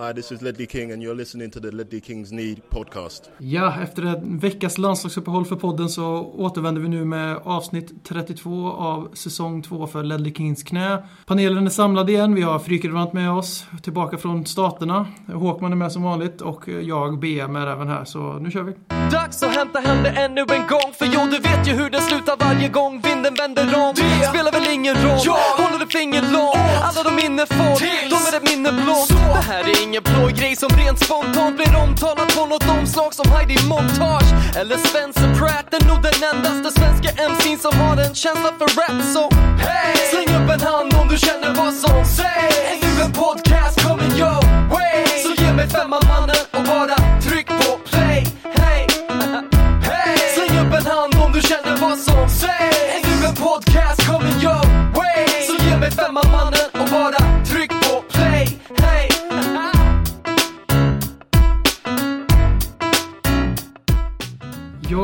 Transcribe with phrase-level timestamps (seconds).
[0.00, 3.30] Hi, this is Ledley King and you're listening to the Ledley Kings Need podcast.
[3.38, 6.04] Ja, efter en veckas landslagsuppehåll för podden så
[6.36, 11.02] återvänder vi nu med avsnitt 32 av säsong 2 för Ledley Kings knä.
[11.26, 15.06] Panelen är samlad igen, vi har Frykebrant med oss, tillbaka från staterna.
[15.32, 18.72] Håkman är med som vanligt och jag, BM, är även här, så nu kör vi.
[19.12, 22.00] Dags att hämta hem det ännu en gång För jo, du vet ju hur det
[22.00, 25.38] slutar varje gång vinden vänder om Det spelar väl ingen roll, ja.
[25.58, 27.80] håller du finger långt Alla de minne får,
[28.10, 31.76] de är ett minne blått Det här är ingen blå grej som rent spontant blir
[31.76, 37.08] omtalad på något omslag som Heidi Montage Eller Spencer Pratt, är nog den endaste svenska
[37.30, 39.24] MC'n som har en känsla för rap Så
[39.64, 39.96] hey!
[40.12, 44.12] släng upp en hand om du känner vad som sägs Är nu en podcast coming
[44.22, 44.40] your
[44.74, 48.20] way Så ge mig femman mannen och bara tryck på play
[48.60, 48.86] Hey!
[49.90, 50.18] Hey!
[50.34, 54.38] Släng upp en hand om du känner vad som sägs Är nu en podcast coming
[54.46, 54.64] your
[54.98, 56.57] way Så ge mig femman mannen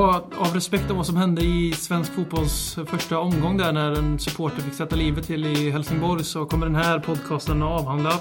[0.07, 4.19] var av respekt om vad som hände i svensk fotbolls första omgång där när en
[4.19, 8.13] supporter fick sätta livet till i Helsingborg så kommer den här podcasten att avhandla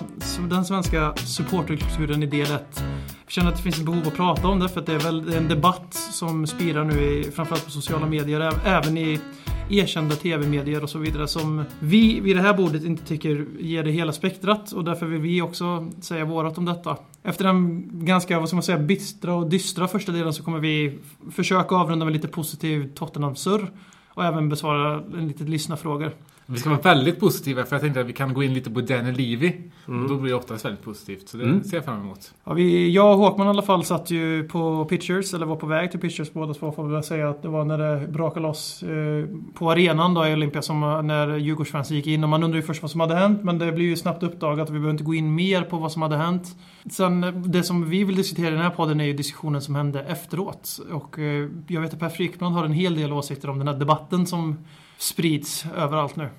[0.50, 2.84] den svenska supporterkulturen i del 1.
[3.25, 5.00] Jag känner att det finns ett behov att prata om det för att det är
[5.00, 9.20] väl det är en debatt som spirar nu i, framförallt på sociala medier, även i
[9.69, 13.92] erkända tv-medier och så vidare som vi vid det här bordet inte tycker ger det
[13.92, 16.97] hela spektrat och därför vill vi också säga vårat om detta.
[17.23, 21.00] Efter den ganska, vad ska man säga, bistra och dystra första delen så kommer vi
[21.31, 23.72] försöka avrunda med lite positiv Tottenham-surr
[24.08, 26.11] och även besvara en liten lyssnarfrågor.
[26.45, 28.81] Vi ska vara väldigt positiva för jag tänkte att vi kan gå in lite på
[28.81, 29.53] Danny Levy.
[29.86, 31.30] Och då blir det oftast väldigt positivt.
[31.30, 32.33] Så det ser jag fram emot.
[32.44, 35.66] Ja, vi, jag och Håkman i alla fall satt ju på Pitchers, eller var på
[35.66, 38.39] väg till Pitchers båda två får vi väl säga att det var när det brakade
[38.39, 42.57] loss eh, på arenan då i Olympia som när Djurgårdsfansen gick in och man undrar
[42.57, 44.91] ju först vad som hade hänt men det blev ju snabbt uppdagat och vi behöver
[44.91, 46.55] inte gå in mer på vad som hade hänt.
[46.91, 50.02] Sen det som vi vill diskutera i den här podden är ju diskussionen som hände
[50.03, 53.67] efteråt och eh, jag vet att Per Frykman har en hel del åsikter om den
[53.67, 54.57] här debatten som
[55.03, 56.30] sprids överallt nu.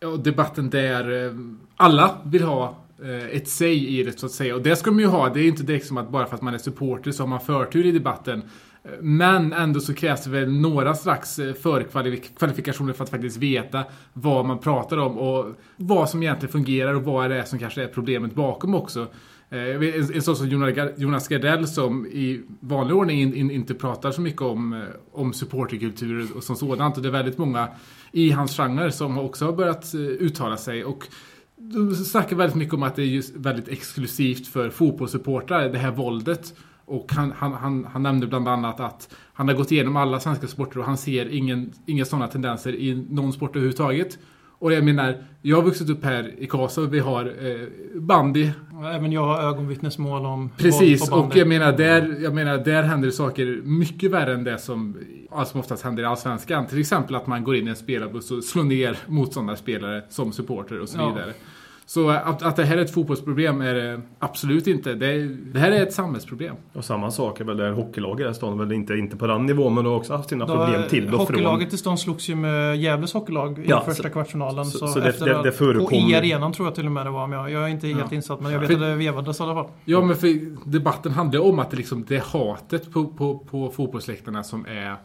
[0.00, 1.32] Ja, debatten där eh,
[1.76, 4.54] alla vill ha eh, ett säg i det så att säga.
[4.54, 5.28] Och det ska man ju ha.
[5.28, 7.40] Det är inte direkt som att bara för att man är supporter så har man
[7.40, 8.42] förtur i debatten.
[8.84, 14.46] Eh, men ändå så krävs det väl några slags förkvalifikationer för att faktiskt veta vad
[14.46, 17.88] man pratar om och vad som egentligen fungerar och vad det är som kanske är
[17.88, 19.06] problemet bakom också.
[19.52, 20.48] En sån som
[20.96, 26.56] Jonas Gardell som i vanlig ordning inte pratar så mycket om, om supporterkultur och som
[26.56, 26.96] sådant.
[26.96, 27.68] Och det är väldigt många
[28.12, 30.84] i hans genre som också har börjat eh, uttala sig.
[30.84, 31.08] Och
[31.56, 35.90] de snackar väldigt mycket om att det är just väldigt exklusivt för fotbollssupportrar, det här
[35.90, 36.54] våldet.
[36.84, 40.46] Och han, han, han, han nämnde bland annat att han har gått igenom alla svenska
[40.46, 44.18] sporter och han ser ingen, inga sådana tendenser i någon sport överhuvudtaget.
[44.60, 48.50] Och jag menar, jag har vuxit upp här i Karlstad och vi har eh, bandy.
[48.94, 53.12] Även jag har ögonvittnesmål om Precis, och jag menar, där, jag menar, där händer det
[53.12, 54.96] saker mycket värre än det som
[55.46, 56.66] som oftast händer i Allsvenskan.
[56.66, 60.80] Till exempel att man går in i en spelarbuss och slår ner motståndarspelare som supporter
[60.80, 61.18] och så Ja.
[61.90, 64.94] Så att, att det här är ett fotbollsproblem är det absolut inte.
[64.94, 66.54] Det, är, det här är ett samhällsproblem.
[66.72, 68.58] Och samma sak är väl det hockeylag i stan.
[68.58, 71.10] Väl inte, inte på den nivån men de har också haft sina problem till och
[71.10, 71.18] från.
[71.20, 74.64] Hockeylaget i stan slogs ju med Gävles hockeylag i Ja, första så- kvartsfinalen.
[74.64, 76.92] Så, så- så det- efter det- det förekom- På i arenan tror jag till och
[76.92, 77.26] med det var.
[77.26, 78.40] Men jag, jag är inte helt insatt.
[78.40, 79.68] Men jag vet För- att det vevades i alla fall.
[79.84, 80.36] Ja, men för
[80.70, 84.96] debatten handlar om att det, liksom, det är hatet på, på, på fotbollsläktarna som är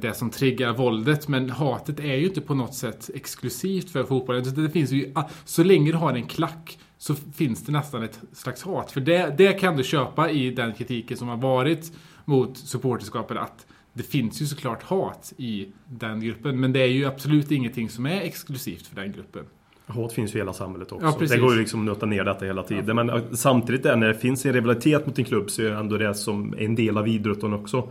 [0.00, 1.28] det som triggar våldet.
[1.28, 4.54] Men hatet är ju inte på något sätt exklusivt för fotbollen.
[4.54, 8.20] Det, finns ju, ah, så länge du har en klack så finns det nästan ett
[8.32, 8.92] slags hat.
[8.92, 11.92] För det, det kan du köpa i den kritiken som har varit
[12.24, 13.36] mot supporterskapet.
[13.36, 16.60] Att det finns ju såklart hat i den gruppen.
[16.60, 19.44] Men det är ju absolut ingenting som är exklusivt för den gruppen.
[19.86, 21.06] Hat finns ju i hela samhället också.
[21.06, 22.96] Ja, det går ju liksom att nöta ner detta hela tiden.
[22.96, 25.76] Men eh, samtidigt där, när det finns en rivalitet mot en klubb så är det
[25.76, 27.88] ändå det som är en del av idrotten också.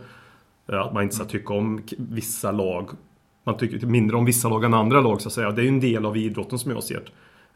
[0.72, 2.90] Eh, att man inte ska tycka om vissa lag.
[3.44, 5.50] Man tycker mindre om vissa lag än andra lag så att säga.
[5.50, 7.10] Det är ju en del av idrotten som jag ser det.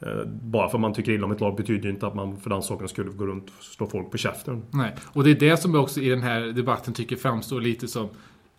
[0.07, 2.37] Eh, bara för att man tycker illa om ett lag betyder ju inte att man
[2.37, 4.63] för den saken skulle gå runt och slå folk på käften.
[4.71, 7.89] Nej, och det är det som jag också i den här debatten tycker framstår lite
[7.89, 8.09] som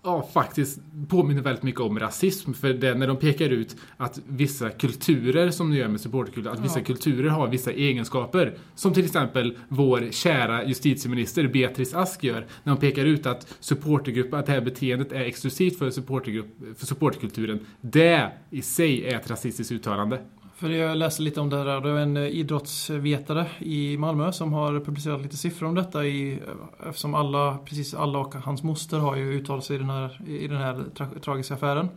[0.05, 2.53] Ja, faktiskt påminner väldigt mycket om rasism.
[2.53, 6.59] För det när de pekar ut att vissa kulturer, som de gör med supporterkultur, att
[6.59, 8.57] vissa kulturer har vissa egenskaper.
[8.75, 12.45] Som till exempel vår kära justitieminister Beatrice Ask gör.
[12.63, 16.47] När hon pekar ut att supportergrupp, att det här beteendet är exklusivt för, supportergrupp,
[16.77, 17.59] för supporterkulturen.
[17.81, 20.19] Det i sig är ett rasistiskt uttalande.
[20.55, 21.81] För jag läste lite om det här.
[21.81, 26.05] Det var en eh, idrottsvetare i Malmö som har publicerat lite siffror om detta.
[26.05, 29.89] I, eh, eftersom alla, precis alla och hans moster har ju uttalat sig i den
[29.89, 31.89] här, i den här tra tragiska affären.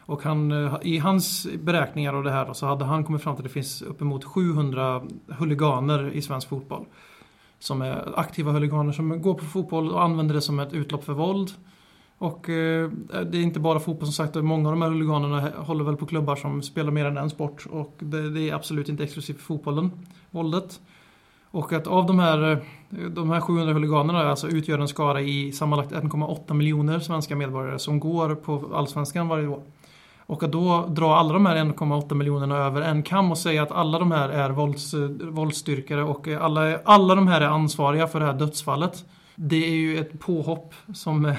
[0.00, 3.36] Och han, eh, i hans beräkningar av det här då, så hade han kommit fram
[3.36, 6.84] till att det finns uppemot 700 huliganer i svensk fotboll.
[7.58, 11.12] som är aktiva huliganer som går på fotboll och använder det som ett utlopp för
[11.12, 11.50] våld.
[12.18, 15.84] Och eh, det är inte bara fotboll som sagt, många av de här huliganerna håller
[15.84, 19.04] väl på klubbar som spelar mer än en sport och det, det är absolut inte
[19.04, 19.90] exklusivt för fotbollen,
[20.30, 20.80] våldet.
[21.50, 22.58] Och att av de här, eh,
[23.10, 28.00] de här 700 huliganerna alltså utgör en skara i sammanlagt 1,8 miljoner svenska medborgare som
[28.00, 29.62] går på Allsvenskan varje år.
[30.26, 33.72] Och att då dra alla de här 1,8 miljonerna över en kam och säga att
[33.72, 38.26] alla de här är vålds, våldsstyrkare och alla, alla de här är ansvariga för det
[38.26, 39.04] här dödsfallet.
[39.34, 41.36] Det är ju ett påhopp som eh,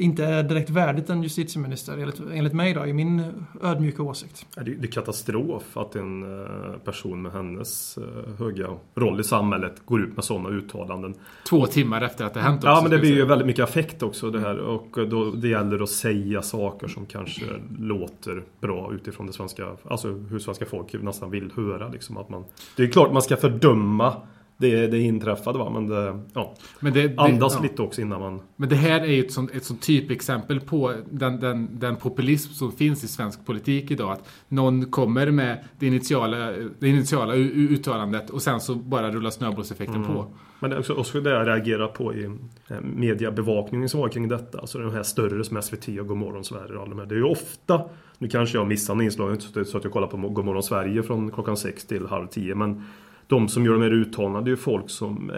[0.00, 3.22] inte är direkt värdigt en justitieminister, enligt, enligt mig då, i min
[3.62, 4.46] ödmjuka åsikt.
[4.54, 10.00] Det är katastrof att en eh, person med hennes eh, höga roll i samhället går
[10.00, 11.14] ut med sådana uttalanden.
[11.48, 14.02] Två timmar efter att det hänt också, Ja, men det blir ju väldigt mycket affekt
[14.02, 14.58] också det här.
[14.58, 17.44] Och då, det gäller att säga saker som kanske
[17.78, 21.88] låter bra utifrån det svenska, alltså hur svenska folk nästan vill höra.
[21.88, 22.44] Liksom, att man,
[22.76, 24.16] det är klart man ska fördöma
[24.60, 27.62] det, det inträffade va, men det, ja, men det, det andas ja.
[27.62, 28.40] lite också innan man...
[28.56, 32.52] Men det här är ju ett sånt, ett sånt typexempel på den, den, den populism
[32.52, 34.12] som finns i svensk politik idag.
[34.12, 36.36] Att någon kommer med det initiala,
[36.78, 40.14] det initiala uttalandet och sen så bara rullar snöbollseffekten mm.
[40.14, 40.26] på.
[40.60, 44.58] Men också, också det jag reagerar på i eh, mediebevakningen som var kring detta.
[44.58, 47.06] Alltså de här större som SVT och Godmorgon Sverige och alla de här.
[47.06, 47.82] Det är ju ofta,
[48.18, 51.56] nu kanske jag missar en inslag så att jag kollar på Godmorgon Sverige från klockan
[51.56, 52.54] sex till halv tio.
[52.54, 52.84] Men
[53.30, 55.36] de som gör de här uttalandena det är ju folk som eh,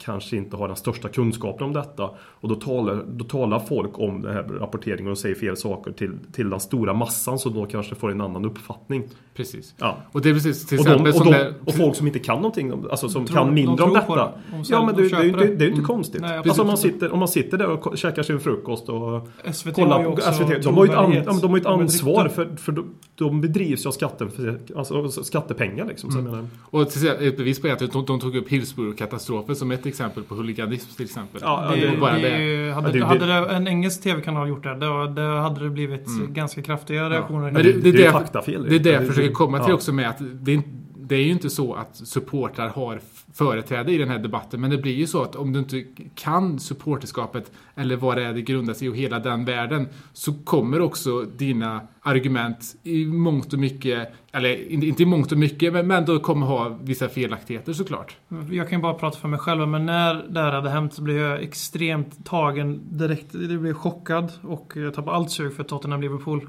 [0.00, 2.10] kanske inte har den största kunskapen om detta.
[2.20, 6.12] Och då talar, då talar folk om den här rapporteringen och säger fel saker till,
[6.32, 9.04] till den stora massan som då kanske får en annan uppfattning.
[9.34, 9.74] Precis.
[9.78, 9.96] Ja.
[10.12, 12.72] Och det är precis till och, de, och, de, och folk som inte kan någonting,
[12.90, 14.32] alltså som tror, kan mindre de om detta.
[14.50, 15.84] De ja men det, det, är ju inte, det är inte mm.
[15.84, 16.20] konstigt.
[16.20, 19.74] Nej, alltså om man, sitter, om man sitter där och käkar sin frukost och SVT
[19.74, 20.62] kollar på SVT.
[20.64, 23.92] De har ju ett, an, de har ett ansvar för, för de, bedrivs ju av
[23.92, 24.30] skatten,
[24.76, 26.18] alltså, skattepengar liksom.
[26.18, 26.48] Mm.
[26.62, 30.34] Och till ett bevis på att de, de tog upp Hillsborough-katastrofen som ett exempel på
[30.34, 31.40] huliganism till exempel.
[31.44, 35.06] Ja, det, det, bara det, hade, det, hade det, en engelsk TV-kanal gjort det, då,
[35.06, 36.34] då hade det blivit mm.
[36.34, 37.46] ganska kraftiga reaktioner.
[37.46, 37.52] Ja.
[37.52, 38.66] Men det, det, det, är faktafel.
[38.68, 40.62] Det är det jag försöker komma till också med att det,
[40.96, 43.00] det är ju inte så att supportrar har
[43.34, 44.60] företräde i den här debatten.
[44.60, 45.84] Men det blir ju så att om du inte
[46.14, 50.32] kan supporterskapet eller vad det är det grundar sig i och hela den världen så
[50.44, 55.86] kommer också dina argument i mångt och mycket, eller inte i mångt och mycket, men,
[55.86, 58.16] men då kommer ha vissa felaktigheter såklart.
[58.50, 61.02] Jag kan ju bara prata för mig själv, men när det här hade hänt så
[61.02, 63.34] blev jag extremt tagen direkt.
[63.34, 66.48] Jag blev chockad och jag tappade allt sug för Tottenham-Liverpool.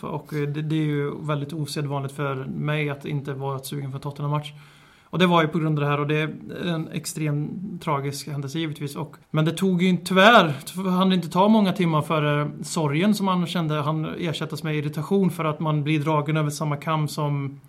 [0.00, 4.52] Och det, det är ju väldigt osedvanligt för mig att inte vara sugen för Tottenham-match.
[5.10, 6.28] Och det var ju på grund av det här och det är
[6.66, 8.96] en extremt tragisk händelse givetvis.
[8.96, 10.54] Och, men det tog ju tyvärr,
[10.90, 15.44] han inte ta många timmar för sorgen som han kände han ersättas med irritation för
[15.44, 17.60] att man blir dragen över samma kam som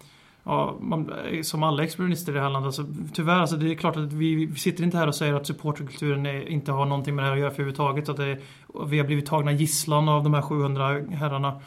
[0.44, 1.12] Ja, man,
[1.44, 2.68] som alla experimentister i det här landet.
[2.68, 5.48] Alltså, tyvärr, alltså, det är klart att vi, vi sitter inte här och säger att
[5.48, 8.10] supporterkulturen är, inte har någonting med det här att göra för överhuvudtaget.
[8.10, 8.38] Att det,
[8.88, 11.62] vi har blivit tagna gisslan av de här 700 herrarna.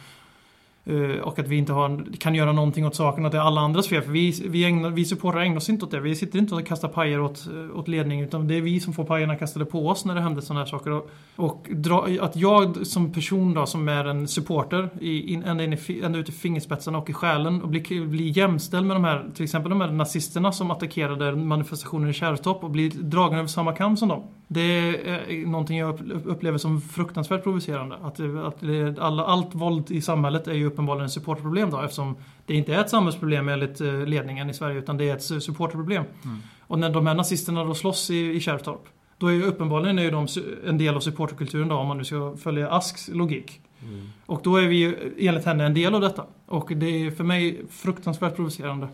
[0.84, 3.60] Eh, och att vi inte har, kan göra någonting åt saken, att det är alla
[3.60, 4.02] andras fel.
[4.02, 6.00] För vi, vi, ägnar, vi supportrar ägnar oss inte åt det.
[6.00, 8.92] Vi sitter inte och kastar pajer åt, eh, åt ledningen, utan det är vi som
[8.92, 10.90] får pajerna kastade på oss när det händer sådana här saker.
[10.90, 15.64] Och, och dra, att jag som person då, som är en supporter, i, in, ända,
[15.64, 19.04] in i, ända ut i fingerspetsarna och i själen och blir, blir jämställd med de
[19.04, 23.48] här, till exempel de här nazisterna som attackerade manifestationen i Kärrtorp och blir dragen över
[23.48, 24.22] samma kam som dem.
[24.52, 24.60] Det
[25.08, 27.96] är någonting jag upplever som fruktansvärt provocerande.
[27.96, 32.16] Att, att det, alla, allt våld i samhället är ju uppenbarligen ett supportproblem då eftersom
[32.46, 36.04] det inte är ett samhällsproblem enligt eh, ledningen i Sverige utan det är ett supporterproblem.
[36.24, 36.38] Mm.
[36.60, 40.02] Och när de här nazisterna då slåss i, i Kärrtorp då är ju uppenbarligen är
[40.02, 40.26] ju de
[40.66, 43.60] en del av supporterkulturen då om man nu ska följa Asks logik.
[43.82, 44.08] Mm.
[44.26, 46.24] Och då är vi ju enligt henne en del av detta.
[46.46, 48.88] Och det är för mig fruktansvärt provocerande.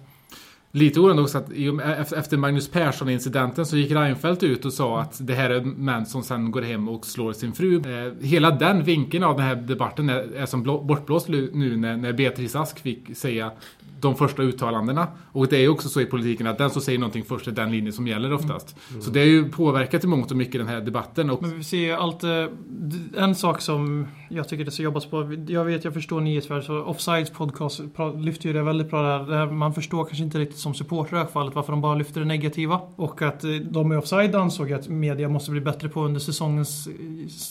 [0.73, 1.53] Lite oroande också att
[2.13, 6.23] efter Magnus Persson-incidenten så gick Reinfeldt ut och sa att det här är män som
[6.23, 7.77] sen går hem och slår sin fru.
[7.77, 12.79] Eh, hela den vinkeln av den här debatten är, som bortblåst nu när Beatrice Ask
[12.79, 13.51] fick säga
[14.01, 15.07] de första uttalandena.
[15.33, 17.71] Och det är också så i politiken att den som säger någonting först är den
[17.71, 18.77] linje som gäller oftast.
[18.91, 19.03] Mm.
[19.03, 21.31] Så det har ju påverkat i mångt och mycket den här debatten.
[21.31, 21.43] Och...
[21.43, 22.25] Men vi ser allt...
[22.25, 22.45] Eh,
[23.17, 25.37] en sak som jag tycker det ska jobbas på.
[25.49, 27.81] Jag vet, jag förstår nyhetsvärlden, Offsides podcast
[28.17, 29.47] lyfter ju det väldigt bra där.
[29.47, 32.21] Man förstår kanske inte riktigt som supporter i det här fallet varför de bara lyfter
[32.21, 32.81] det negativa.
[32.97, 36.89] Och att eh, de i Offside ansåg att media måste bli bättre på under säsongens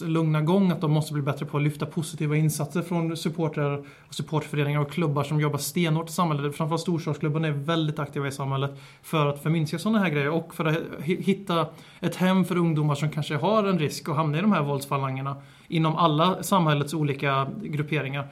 [0.02, 0.72] eh, lugna gång.
[0.72, 4.92] Att de måste bli bättre på att lyfta positiva insatser från supportrar och supportföreningar och
[4.92, 6.56] klubbar som jobbar stenhårt i samhället.
[6.56, 8.72] Framförallt storstadsklubbarna är väldigt aktiva i samhället
[9.02, 11.68] för att förminska sådana här grejer och för att hitta
[12.00, 15.36] ett hem för ungdomar som kanske har en risk att hamna i de här våldsfalangerna
[15.68, 18.28] inom alla samhällets olika grupperingar.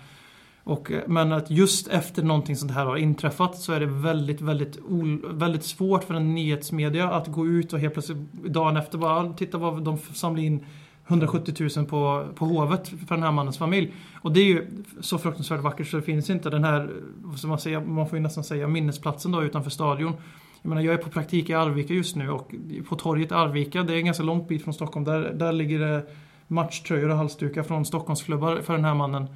[0.65, 4.41] Och, eh, men att just efter någonting sånt här har inträffat så är det väldigt,
[4.41, 4.77] väldigt,
[5.23, 9.33] väldigt svårt för en nyhetsmedia att gå ut och helt plötsligt dagen efter bara ah,
[9.33, 10.65] titta vad de samlar in
[11.07, 13.93] 170 000 på, på Hovet för den här mannens familj.
[14.21, 14.67] Och det är ju
[14.99, 16.89] så fruktansvärt vackert så det finns inte den här,
[17.37, 20.13] som man, säger, man får ju nästan säga minnesplatsen då utanför stadion.
[20.61, 22.55] Jag menar, jag är på praktik i Arvika just nu och
[22.89, 25.79] på torget i Arvika, det är en ganska långt bit från Stockholm, där, där ligger
[25.79, 26.03] det
[26.47, 29.27] matchtröjor och halsdukar från Stockholmsklubbar för den här mannen.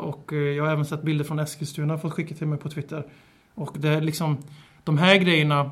[0.00, 3.06] Och eh, jag har även sett bilder från Eskilstuna fått skicka till mig på Twitter.
[3.54, 4.38] Och det är liksom
[4.84, 5.70] de här grejerna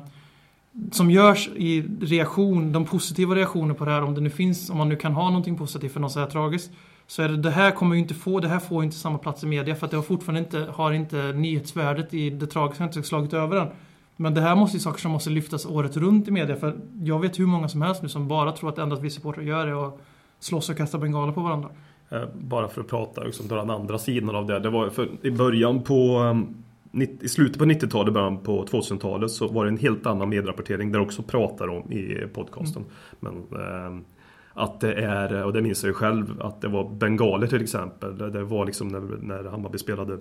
[0.91, 4.77] som görs i reaktion, de positiva reaktioner på det här, om det nu finns, om
[4.77, 6.71] man nu kan ha någonting positivt för något så här tragiskt.
[7.07, 9.43] Så är det, det här kommer ju inte få, det här får inte samma plats
[9.43, 13.03] i media för att det har fortfarande inte, har inte nyhetsvärdet i det tragiska inte
[13.03, 13.67] slagit över än.
[14.15, 17.19] Men det här måste ju saker som måste lyftas året runt i media för jag
[17.19, 19.67] vet hur många som helst nu som bara tror att det enda vi supportrar gör
[19.67, 20.01] är att
[20.39, 21.69] slåss och kasta bengaler på varandra.
[22.09, 24.59] Eh, bara för att prata liksom, den andra sidan av det.
[24.59, 26.63] Det var för i början på um,
[27.21, 30.99] i slutet på 90-talet, början på 2000-talet så var det en helt annan medierapportering där
[30.99, 32.83] också pratar om i podcasten.
[33.21, 33.33] Mm.
[33.49, 34.01] Men eh,
[34.53, 38.17] att det är, och det minns jag ju själv, att det var bengaler till exempel.
[38.17, 40.17] Det var liksom när, när Hammarby spelade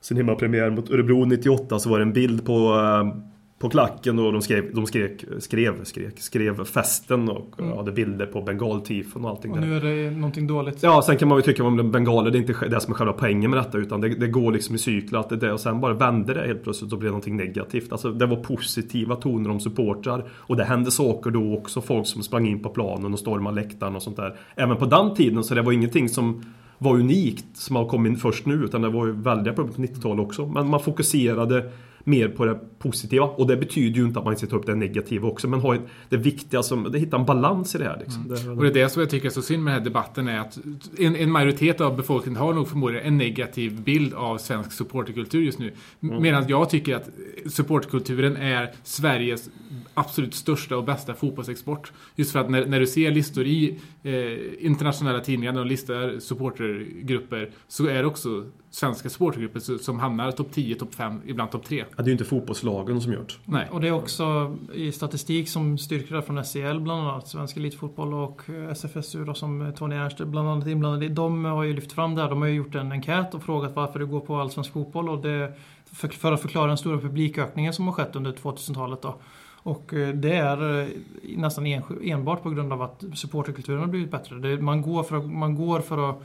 [0.00, 4.32] sin hemmapremiär mot Örebro 98 så var det en bild på eh, på klacken och
[4.32, 7.76] de skrev, de skrek, skrev, skrek, skrev festen och mm.
[7.76, 9.52] hade bilder på bengaltifon och allting.
[9.52, 10.82] Och nu är det någonting dåligt.
[10.82, 13.12] Ja, sen kan man ju tycka om bengaler, det är inte det som är själva
[13.12, 15.80] poängen med detta utan det, det går liksom i cykler att det, det och sen
[15.80, 17.92] bara vände det helt plötsligt och blev någonting negativt.
[17.92, 21.80] Alltså det var positiva toner om supportrar och det hände saker då också.
[21.80, 24.36] Folk som sprang in på planen och stormade läktaren och sånt där.
[24.56, 26.44] Även på den tiden så det var ingenting som
[26.78, 30.26] var unikt som har kommit först nu utan det var ju väldiga problem på 90-talet
[30.26, 30.46] också.
[30.46, 31.70] Men man fokuserade
[32.04, 33.24] mer på det positiva.
[33.24, 35.48] Och det betyder ju inte att man inte ska ta upp det negativa också.
[35.48, 35.76] Men ha
[36.08, 37.98] det viktiga som, det hitta en balans i det här.
[37.98, 38.36] Liksom.
[38.46, 38.58] Mm.
[38.58, 40.38] Och det är det som jag tycker är så synd med den här debatten är
[40.38, 40.58] att
[40.98, 45.58] en, en majoritet av befolkningen har nog förmodligen en negativ bild av svensk supporterkultur just
[45.58, 45.72] nu.
[46.02, 46.22] Mm.
[46.22, 47.08] Medan jag tycker att
[47.46, 49.50] supporterkulturen är Sveriges
[49.94, 51.92] absolut största och bästa fotbollsexport.
[52.16, 57.50] Just för att när, när du ser listor i eh, internationella tidningar och listar supportergrupper
[57.68, 61.76] så är det också svenska supportergrupper som hamnar topp 10, topp 5, ibland topp 3.
[61.78, 63.18] Ja, det är ju inte fotbollslagen som det.
[63.44, 63.68] Nej.
[63.70, 68.14] Och det är också i statistik som styrker det från SCL bland annat, Svensk Elitfotboll
[68.14, 71.08] och SFSU då, som Tony Ernst bland annat inblandad i.
[71.08, 72.30] De har ju lyft fram det här.
[72.30, 75.08] De har ju gjort en enkät och frågat varför det går på allsvensk fotboll.
[75.08, 75.52] Och det,
[75.92, 79.14] för, för att förklara den stora publikökningen som har skett under 2000-talet då.
[79.62, 80.88] Och eh, det är eh,
[81.22, 81.66] nästan
[82.02, 84.36] enbart på grund av att supporterkulturen har blivit bättre.
[84.36, 86.22] Det, man, går för att, man går för att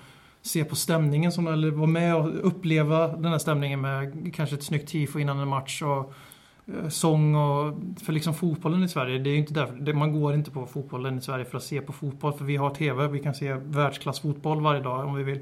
[0.50, 4.64] se på stämningen, som, eller vara med och uppleva den här stämningen med kanske ett
[4.64, 6.14] snyggt tifo innan en match och
[6.68, 7.74] eh, sång och...
[8.02, 11.18] För liksom fotbollen i Sverige, det är inte därför, det, man går inte på fotbollen
[11.18, 12.34] i Sverige för att se på fotboll.
[12.34, 15.40] För vi har TV, vi kan se världsklassfotboll varje dag om vi vill.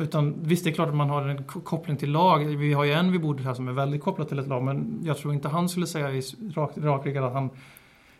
[0.00, 2.44] Utan visst, det är klart att man har en koppling till lag.
[2.44, 5.00] Vi har ju en vid bordet här som är väldigt kopplad till ett lag, men
[5.04, 6.22] jag tror inte han skulle säga i
[6.54, 7.50] rak, rak att han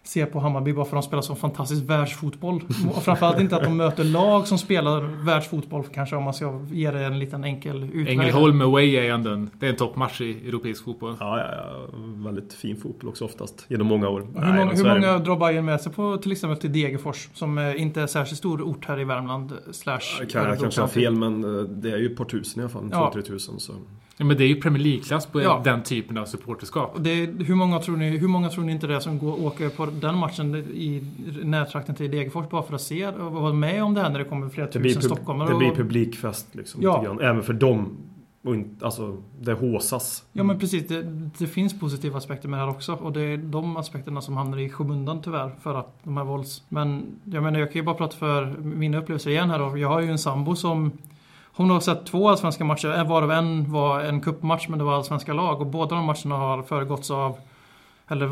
[0.09, 2.63] se på Hammarby bara för att de spelar så fantastisk världsfotboll.
[2.95, 6.91] Och framförallt inte att de möter lag som spelar världsfotboll kanske om man ska ge
[6.91, 8.19] det en liten enkel utväg.
[8.19, 11.17] Ängelholm away är ändå en, det är en toppmatch i europeisk fotboll.
[11.21, 11.89] Ja, ja, ja,
[12.25, 13.67] väldigt fin fotboll också oftast.
[13.69, 14.21] Genom många år.
[14.21, 17.29] Hur, Nej, många, hur många drar Bayern med sig på till exempel till Degerfors?
[17.35, 19.53] Som inte är särskilt stor ort här i Värmland.
[19.73, 22.61] Slash ja, kan jag kanske ha fel men eh, det är ju ett par tusen
[22.61, 22.89] i alla fall.
[22.93, 23.13] Ja.
[23.15, 23.61] 2-3 tusen.
[23.61, 23.73] Så.
[24.19, 25.61] Ja, men det är ju Premier League-klass på ja.
[25.65, 26.97] den typen av supporterskap.
[26.99, 29.69] Det, hur, många tror ni, hur många tror ni inte det är som går, åker
[29.69, 31.03] på den matchen i
[31.43, 34.25] närtrakten till Degerfors bara för att se och vara med om det här när det
[34.25, 35.49] kommer flera det tusen stockholmare?
[35.49, 36.83] Det blir publikfest liksom.
[36.83, 37.19] Ja.
[37.23, 37.97] Även för dem.
[38.43, 40.25] Och inte, alltså, det håsas.
[40.33, 41.03] Ja men precis, det,
[41.39, 42.93] det, finns positiva aspekter med det här också.
[42.93, 45.51] Och det är de aspekterna som hamnar i skymundan tyvärr.
[45.63, 46.63] För att de här vålds...
[46.69, 49.79] Men jag menar, jag kan ju bara prata för mina upplevelser igen här då.
[49.79, 50.93] Jag har ju en sambo som
[51.57, 54.95] hon har sett två allsvenska matcher, eh, varav en var en kuppmatch men det var
[54.95, 55.61] allsvenska lag.
[55.61, 57.39] Och båda de matcherna har föregåtts av
[58.09, 58.27] eller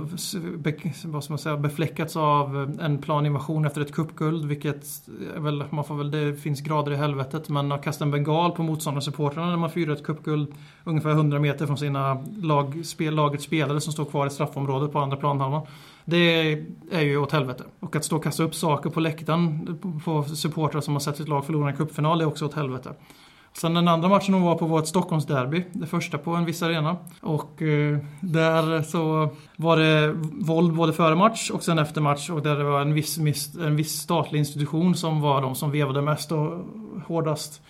[1.09, 5.95] vad ska man säga, befläckats av en planinvasion efter ett kuppguld vilket väl, man får
[5.95, 9.71] väl, det finns grader i helvetet men att kasta en bengal på motståndarsupportrarna när man
[9.71, 10.55] firar ett kuppguld
[10.85, 14.99] ungefär 100 meter från sina lag, spel, lagets spelare som står kvar i straffområdet på
[14.99, 15.67] andra planhalvan.
[16.05, 16.53] Det
[16.91, 17.65] är ju åt helvete.
[17.81, 21.29] Och att stå och kasta upp saker på läktaren på supportrar som har sett sitt
[21.29, 22.95] lag förlora en cupfinal är också åt helvete.
[23.59, 25.65] Sen den andra matchen hon var på var ett Stockholmsderby.
[25.73, 26.97] Det första på en viss arena.
[27.21, 32.31] Och eh, där så var det våld både före match och sen efter match.
[32.31, 33.19] Och där det var en viss,
[33.57, 36.67] en viss statlig institution som var de som vevade mest och
[37.07, 37.63] hårdast.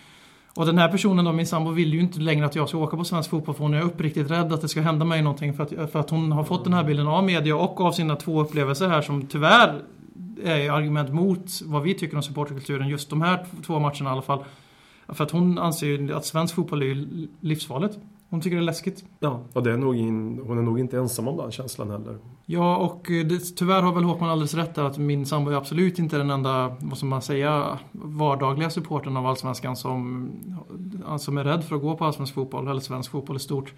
[0.54, 2.96] Och den här personen då, min sambo, vill ju inte längre att jag ska åka
[2.96, 5.54] på svensk fotboll för hon är uppriktigt rädd att det ska hända mig någonting.
[5.54, 8.16] För att, för att hon har fått den här bilden av media och av sina
[8.16, 9.82] två upplevelser här som tyvärr
[10.44, 12.88] är argument mot vad vi tycker om supporterkulturen.
[12.88, 14.44] Just de här två matcherna i alla fall
[15.08, 17.06] för att hon anser ju att svensk fotboll är
[17.40, 17.98] livsfarligt.
[18.28, 19.04] Hon tycker det är läskigt.
[19.20, 22.18] Ja, och det är nog in, hon är nog inte ensam om den känslan heller.
[22.46, 25.54] Ja, och eh, det, tyvärr har väl Håkman alldeles rätt där att min sambo är
[25.54, 30.30] absolut inte den enda, vad ska man säga, vardagliga supporten av Allsvenskan som,
[31.18, 33.72] som är rädd för att gå på allsvensk fotboll, eller svensk fotboll i stort.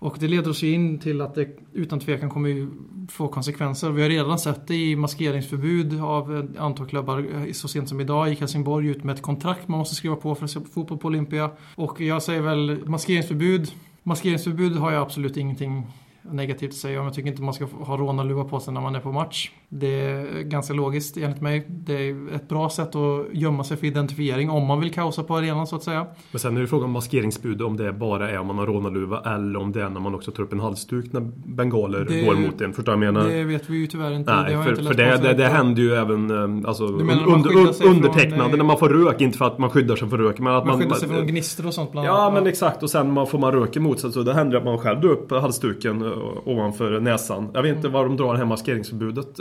[0.00, 2.68] Och det leder oss ju in till att det utan tvekan kommer
[3.08, 3.90] få konsekvenser.
[3.90, 7.26] Vi har redan sett det i maskeringsförbud av ett antal klubbar.
[7.34, 10.34] Eh, så sent som idag gick Helsingborg ut med ett kontrakt man måste skriva på
[10.34, 11.50] för att se fotboll på Olympia.
[11.74, 13.72] Och jag säger väl maskeringsförbud.
[14.02, 15.86] Maskeringsförbud har jag absolut ingenting
[16.22, 17.04] negativt att säga om.
[17.04, 19.50] Jag tycker inte man ska ha rånarluva på sig när man är på match.
[19.72, 21.66] Det är ganska logiskt enligt mig.
[21.68, 25.36] Det är ett bra sätt att gömma sig för identifiering om man vill kaosa på
[25.36, 26.06] arenan så att säga.
[26.32, 29.20] Men sen är det frågan om maskeringsbud om det bara är om man har rånarluva
[29.20, 32.34] eller om det är när man också tar upp en halsduk när bengaler Det- går
[32.34, 32.72] mot en.
[32.72, 33.28] Förstår jag menar?
[33.28, 34.34] Det vet vi ju tyvärr inte.
[34.34, 36.30] Nej, det för, inte för det, det, det händer ju även
[36.62, 39.20] eh, alltså, under, från, undertecknande eh, när man får rök.
[39.20, 40.80] Inte för att man skyddar sig från rök men att Man man...
[40.82, 42.34] skyddar sig från gnistor och sånt bland Ja annat.
[42.34, 44.78] men exakt och sen man får man rök emot sig så det händer att man
[44.78, 46.12] själv drar upp halsduken eh,
[46.44, 47.48] ovanför näsan.
[47.54, 49.40] Jag vet inte var de drar det här maskeringsförbudet.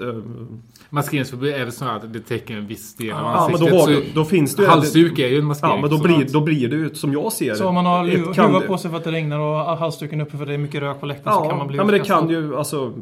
[0.90, 4.06] Maskeringsförbud är väl snarare att det täcker en viss del av Ja men då, ansiktet.
[4.10, 4.68] har, då finns det.
[4.68, 5.74] Halsduk är ju en maskering.
[5.76, 7.56] Ja men då blir, då blir det ju som jag ser det.
[7.56, 8.06] Så om man har
[8.48, 10.82] huva på sig för att det regnar och halsduken uppe för att det är mycket
[10.82, 12.94] rök på läktaren så kan man Ja, bli ja men det kan ju alltså...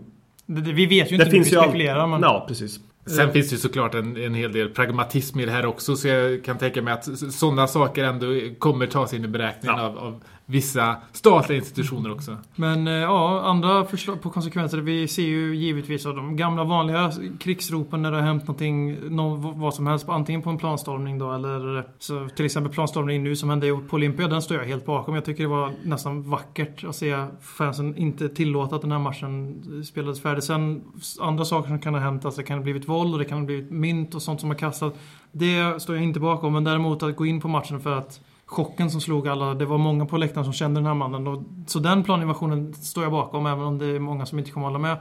[0.46, 2.22] Det, det, vi vet ju Det inte, vi finns ju all- spekulerar men...
[2.22, 2.80] Ja precis.
[3.06, 5.96] Sen finns det ju såklart en, en hel del pragmatism i det här också.
[5.96, 8.28] Så jag kan tänka mig att sådana saker ändå
[8.60, 9.86] kommer tas in i beräkningen Ja.
[9.86, 12.38] av, av vissa statliga institutioner också.
[12.56, 14.78] Men eh, ja, andra förslag på konsekvenser.
[14.78, 19.60] Vi ser ju givetvis av de gamla vanliga krigsropen när det har hänt någonting, någon,
[19.60, 23.50] vad som helst, antingen på en planstormning då eller så till exempel planstormningen nu som
[23.50, 25.16] hände på Olympia, den står jag helt bakom.
[25.16, 29.64] Jag tycker det var nästan vackert att se fansen inte tillåta att den här matchen
[29.86, 30.44] spelades färdigt.
[30.44, 30.84] Sen
[31.20, 33.38] andra saker som kan ha hänt, alltså det kan ha blivit våld och det kan
[33.38, 34.96] ha blivit mynt och sånt som har kastat.
[35.32, 38.92] Det står jag inte bakom, men däremot att gå in på matchen för att chocken
[38.92, 39.54] som slog alla.
[39.54, 41.28] Det var många på läktaren som kände den här mannen.
[41.28, 44.68] Och, så den planinvasionen står jag bakom, även om det är många som inte kommer
[44.68, 44.98] hålla med.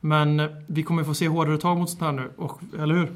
[0.00, 3.12] Men eh, vi kommer få se hårdare tag mot sånt här nu, och, eller hur?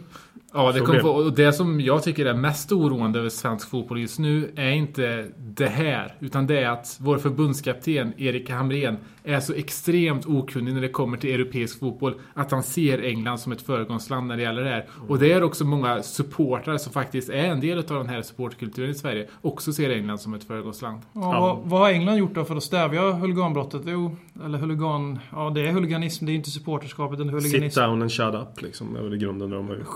[0.52, 4.00] Ja, det, kommer få, och det som jag tycker är mest oroande över svensk fotboll
[4.00, 6.14] just nu är inte det här.
[6.20, 11.16] Utan det är att vår förbundskapten Erik Hamrén är så extremt okunnig när det kommer
[11.16, 12.14] till europeisk fotboll.
[12.34, 14.86] Att han ser England som ett föregångsland när det gäller det här.
[15.08, 18.90] Och det är också många supportrar som faktiskt är en del av den här supportkulturen
[18.90, 19.28] i Sverige.
[19.42, 21.00] Också ser England som ett föregångsland.
[21.12, 23.82] Ja, Vad, vad har England gjort då för att stävja huliganbrottet?
[23.86, 25.18] Jo, eller huligan...
[25.32, 26.26] Ja, det är huliganism.
[26.26, 27.80] Det är inte supporterskapet, det är Sit huliganism.
[27.80, 28.96] down and shut up liksom.
[28.96, 29.86] är väl i grunden när de har gjort.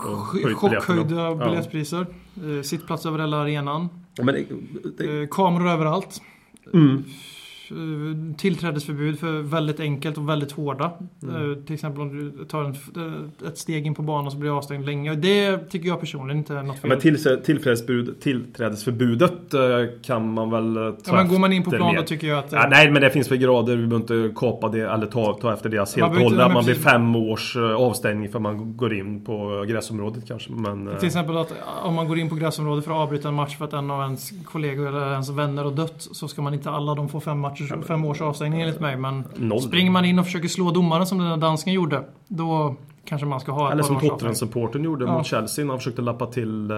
[0.53, 2.05] och Chockhöjda biljettpriser.
[2.57, 3.89] Eh, sittplats över hela arenan.
[4.17, 4.23] Ja.
[4.23, 4.45] Men det,
[4.97, 6.21] det, Eh, kameror överallt.
[6.73, 7.03] mm.
[7.71, 10.91] Eh, Tillträdesförbud för väldigt enkelt och väldigt hårda.
[11.23, 11.51] Mm.
[11.51, 14.49] Eh, Till exempel om du tar en, eh, ett steg in på banan så blir
[14.49, 15.15] du avstängd länge.
[15.15, 16.89] Det tycker jag personligen inte är något Ja, fel.
[16.89, 19.33] men tillträdes- tillträdesförbud, tillträdesförbudet
[20.05, 20.73] kan man väl
[21.03, 22.51] ta ja, men går man in på plan då tycker jag att...
[22.51, 25.53] Ja, nej men det finns väl grader, vi behöver inte kapa det eller ta, ta
[25.53, 26.53] efter deras Man helt och hållet.
[26.53, 30.51] Man blir fem års avstängning för man går in på gräsområdet kanske.
[30.51, 33.57] Men, Till exempel att om man går in på gräsområdet för att avbryta en match
[33.57, 36.69] för att en av ens kollegor eller ens vänner har dött så ska man inte
[36.69, 38.97] alla de få fem, matchers, fem års avstängning enligt mig.
[38.97, 39.61] Men noll.
[39.61, 43.39] springer man in och försöker slå domaren som den där dansken gjorde då kanske man
[43.39, 43.99] ska ha Eller som.
[43.99, 45.13] Tottenham-supporten gjorde Ja.
[45.17, 46.77] mot Chelsea när han försökte lappa till eh,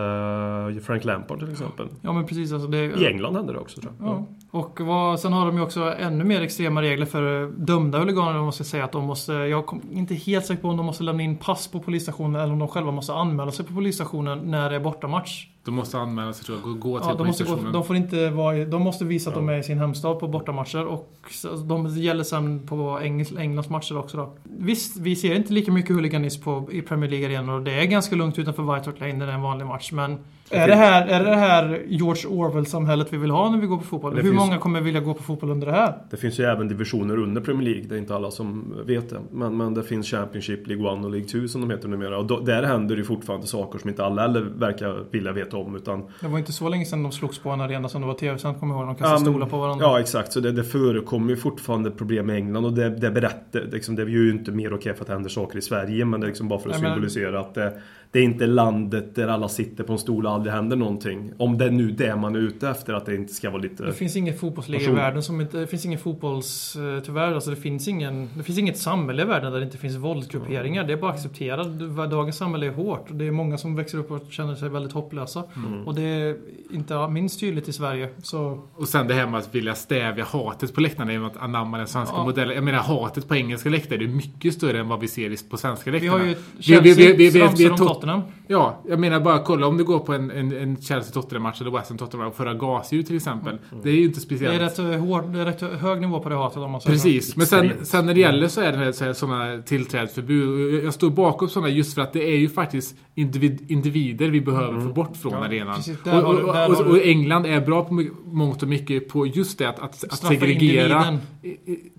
[0.83, 1.87] Frank Lampard till exempel.
[2.01, 2.53] Ja men precis.
[2.53, 4.07] Alltså det, I England hände det också tror jag.
[4.09, 4.25] Ja.
[4.51, 8.39] Och vad, sen har de ju också ännu mer extrema regler för eh, dömda huliganer.
[8.39, 11.23] Måste säga att de måste, jag är inte helt säker på om de måste lämna
[11.23, 14.75] in pass på polisstationen eller om de själva måste anmäla sig på polisstationen när det
[14.75, 15.47] är bortamatch.
[15.67, 16.79] De måste anmäla sig tror jag.
[16.79, 19.49] Gå, till Ja, de, måste gå, de, får inte vara, de måste visa att de
[19.49, 23.97] är i sin hemstad på bortamatcher och så- de gäller sen på Engels, Englands matcher
[23.97, 24.33] också då.
[24.43, 28.15] Visst, vi ser inte lika mycket huliganism på, i Premier League-arenor och det är ganska
[28.15, 29.91] lugnt utanför White Hart Lane när det är en vanlig match.
[29.91, 30.17] Men
[30.51, 33.83] är det här, är det här George Orwell-samhället vi vill ha när vi går på
[33.83, 34.15] fotboll?
[34.15, 35.93] Det Hur finns- många kommer vilja gå på fotboll under det här?
[36.09, 37.83] Det finns ju även divisioner under Premier League.
[37.89, 39.19] Det är inte alla som vet det.
[39.31, 42.17] Men, men det finns Championship, League 1 och League 2 som de heter numera.
[42.17, 45.75] Och då, där händer ju fortfarande saker som inte alla heller verkar vilja veta om.
[45.75, 48.13] Utan Det var inte så länge sedan de slogs på en arena som det var
[48.13, 48.87] tv-sänt, kommer jag ihåg.
[48.89, 49.85] De kastade men- stolar på varandra.
[49.85, 53.61] Ja exakt, så det, det förekommer ju fortfarande problem i England och det, det berättar,
[53.71, 56.19] liksom, det är ju inte mer okej för att det händer saker i Sverige men
[56.19, 57.73] det är liksom bara för att Nej, men- symbolisera att det,
[58.11, 61.31] det är inte landet där alla sitter på en stol och aldrig händer någonting.
[61.37, 63.83] Om det är nu det man är ute efter, att det inte ska vara lite...
[63.83, 65.57] Det finns ingen fotbollsliga i världen som inte...
[65.57, 66.75] Det finns ingen fotbolls...
[66.75, 68.29] eh, Tyvärr, alltså det finns ingen...
[68.37, 70.83] Det finns inget samhälle i världen där det inte finns våldsgrupperingar.
[70.83, 71.63] Det är bara att acceptera.
[72.07, 73.05] Dagens samhälle är hårt.
[73.11, 75.43] Det är många som växer upp och känner sig väldigt hopplösa.
[75.55, 75.87] Mm.
[75.87, 76.37] Och det är
[76.71, 78.09] inte minst tydligt i Sverige.
[78.23, 78.63] Så...
[78.75, 81.87] Och sen det här med att vilja stävja hatet på läktarna genom att anamma den
[81.87, 82.23] svenska Ja.
[82.23, 82.55] modellen.
[82.55, 85.91] Jag menar hatet på engelska läktare är mycket större än vad vi ser på svenska
[85.91, 86.19] Vi läktarna.
[86.21, 88.21] har ju vi- Chelsea vi- vi- vi- framför vi- om Tot- Tottenham.
[88.47, 91.89] Ja, jag menar bara kolla om du går på en, en, en Chelsea-Tottenham-match eller West
[91.91, 93.57] Ham-Tottenham och förra gasljud till exempel.
[93.83, 94.55] Det är ju inte Det speciellt.
[94.55, 96.95] är rätt, eh, hård, det är rätt hög nivå på det hatet om man säger.
[96.95, 100.49] Precis, men sen, sen när det gäller så är det så här- sådana tillträdesförbud.
[100.79, 104.41] Och jag- står bakom sådana just för att det är ju faktiskt individ, individer vi
[104.41, 105.75] behöver få bort från arenan.
[105.75, 105.97] precis.
[106.05, 109.57] Och, har du- och, och, och England är bra på mångt och mycket på just
[109.57, 111.05] det att, att, att segregera.
[111.07, 111.19] individen.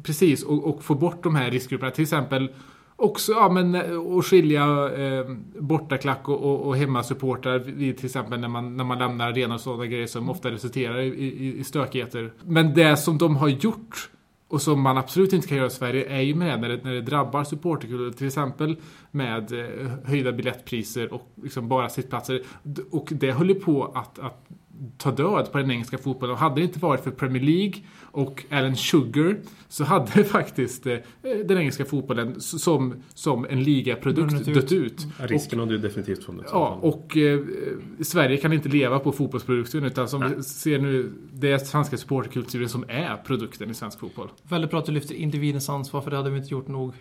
[0.02, 1.90] Precis, och, och få bort de här riskgrupperna.
[1.90, 2.48] Till exempel
[2.98, 4.64] också ja, men, eh, och skilja
[4.96, 5.24] eh,
[5.58, 9.60] bortaklack och, och, och hemmasupportrar vid till exempel när man, när man lämnar arenan och
[9.60, 12.32] sådana grejer som ofta resulterar i, i, i stökigheter.
[12.44, 14.10] Men det som de har gjort
[14.48, 16.92] och som man absolut inte kan göra i Sverige är ju med när det, när
[16.92, 18.12] det drabbar supporterkulturen.
[18.12, 18.76] Till exempel
[19.10, 22.42] med eh, höjda biljettpriser och liksom bara sittplatser.
[22.90, 24.48] Och det höll ju på att, att
[24.98, 26.32] ta död på den engelska fotbollen.
[26.32, 27.74] Och hade det inte varit för Premier League
[28.18, 29.36] och Alan Sugar
[29.68, 30.96] så hade faktiskt eh,
[31.44, 34.54] den engelska fotbollen som, som en ligaprodukt ut.
[34.54, 35.06] dött ut.
[35.18, 36.50] Ja, Risken hade ju definitivt funnits.
[36.52, 37.40] Ja, och eh,
[38.00, 42.68] Sverige kan inte leva på fotbollsprodukten utan som vi ser nu, det är svenska supporterkulturen
[42.68, 44.28] som är produkten i svensk fotboll.
[44.42, 46.94] Väldigt bra att du lyfter individens ansvar för det hade vi inte gjort nog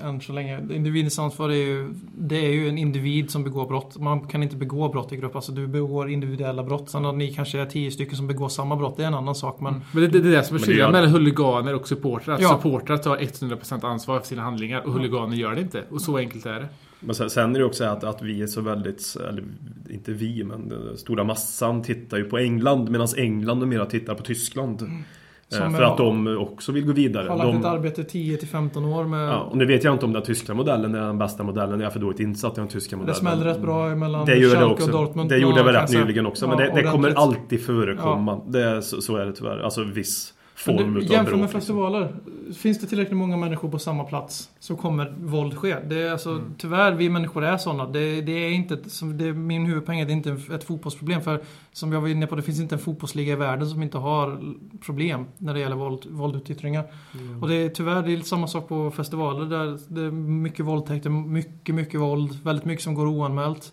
[0.00, 0.74] än så länge.
[0.74, 3.96] Individens ansvar är ju, det är ju en individ som begår brott.
[3.98, 5.36] Man kan inte begå brott i grupp.
[5.36, 6.90] Alltså du begår individuella brott.
[6.90, 9.34] Sen att ni kanske är tio stycken som begår samma brott, det är en annan
[9.34, 9.60] sak.
[9.60, 12.38] Men Men det, det, det är det som är Det gör- mellan huliganer och supportrar.
[12.40, 12.48] Ja.
[12.48, 15.82] supportrar tar 100% ansvar för sina handlingar och huliganer gör det inte.
[15.90, 16.68] Och så enkelt är det.
[17.00, 19.44] Men sen, sen är det också att, att vi är så väldigt, eller
[19.90, 24.22] inte vi, men den stora massan tittar ju på England medan England numera tittar på
[24.22, 24.82] Tyskland.
[24.82, 27.28] Eh, Som för att de också vill gå vidare.
[27.28, 29.28] har lagt ett arbete 10 till 15 år med...
[29.28, 31.80] ja, och nu vet jag inte om den tyska modellen är den bästa modellen.
[31.80, 33.14] Jag är för dåligt insatt i den tyska modellen.
[33.14, 34.84] det smällde rätt bra mellan Det det Schalke också.
[34.86, 35.28] och Dortmund.
[35.30, 36.44] det gjorde det väl rätt nyligen också.
[36.44, 38.40] Ja, Men det, det kommer alltid förekomma.
[38.48, 39.58] Det, är- så, så är det tyvärr.
[39.58, 41.60] Alltså viss form utav Jämför med liksom.
[41.60, 42.14] festivaler.
[42.54, 45.76] Finns det tillräckligt många människor på samma plats så kommer våld ske.
[45.88, 46.54] Det är alltså, Mm.
[46.58, 47.86] Tyvärr, vi människor är sådana.
[47.86, 48.78] Det, det är inte,
[49.14, 51.20] det, min huvudpoäng är det inte är ett fotbollsproblem.
[51.20, 51.40] För
[51.72, 54.54] som jag var inne på, det finns inte en fotbollsliga i världen som inte har
[54.80, 56.84] problem när det gäller våld, våldutyttringar.
[57.14, 57.42] Mm.
[57.42, 60.64] Och det är tyvärr det är lite samma sak på festivaler där det är mycket
[60.64, 62.38] våldtäkter, mycket, mycket våld.
[62.44, 63.72] Väldigt mycket som går oanmält.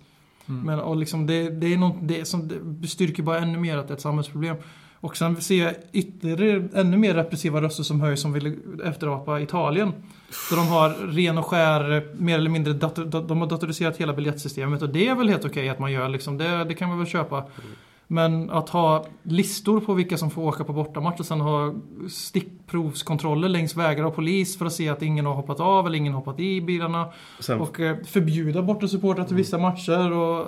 [0.50, 0.62] Mm.
[0.62, 3.88] Men och liksom det, det är något, det, som, det bestyrker bara ännu mer att
[3.88, 4.56] det är ett samhällsproblem.
[5.01, 9.93] Och sen ser jag ytterligare ännu mer repressiva röster som höjs som vill efterapa Italien.
[10.49, 14.13] Där de har ren och skär, mer eller mindre, dator, da- de har datoriserat hela
[14.13, 16.37] biljettsystemet och det är väl helt okej att man gör liksom.
[16.37, 17.43] Det, det kan man väl köpa.
[18.07, 21.73] Men att ha listor på vilka som får åka på bortamatch och sen ha
[22.09, 26.13] stickprovskontroller längs vägar av polis för att se att ingen har hoppat av eller ingen
[26.13, 27.07] har hoppat i bilarna.
[27.39, 30.47] Sen, Och eh, förbjuda bortasupportrar till vissa matcher och...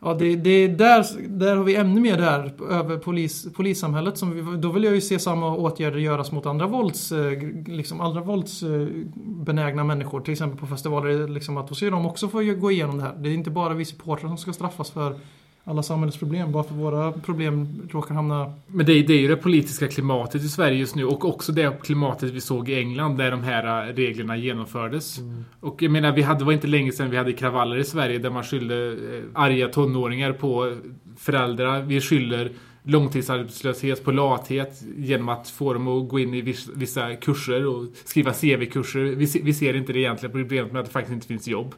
[0.00, 4.18] Ja, det, det är där, där har vi ännu mer där över polis, polissamhället.
[4.18, 8.00] Som vi, då vill jag ju se samma åtgärder göras mot andra vålds, eh, liksom
[8.00, 10.20] andra våldsbenägna eh, människor.
[10.20, 11.28] Till exempel på festivaler.
[11.28, 13.14] Liksom att då ska de också få gå igenom det här.
[13.18, 15.20] Det är inte bara vi supportrar som ska straffas för
[15.68, 16.52] alla samhällets problem.
[16.52, 18.52] Bara för våra problem råkar hamna...
[18.66, 21.52] Men det är, det är ju det politiska klimatet i Sverige just nu och också
[21.52, 25.18] det klimatet vi såg i England där de här äh, reglerna genomfördes.
[25.60, 28.18] Och jag menar, vi hade, det var inte länge sedan vi hade kravaller i Sverige
[28.18, 30.76] där man skyllde eh, arga tonåringar på
[31.16, 31.82] föräldrar.
[31.82, 32.50] Vi skyller
[32.82, 37.86] långtidsarbetslöshet på lathet genom att få dem att gå in i viss, vissa kurser och
[38.04, 39.00] skriva CV-kurser.
[39.00, 41.74] Vi, vi ser inte det egentliga problemet med att det faktiskt inte finns jobb.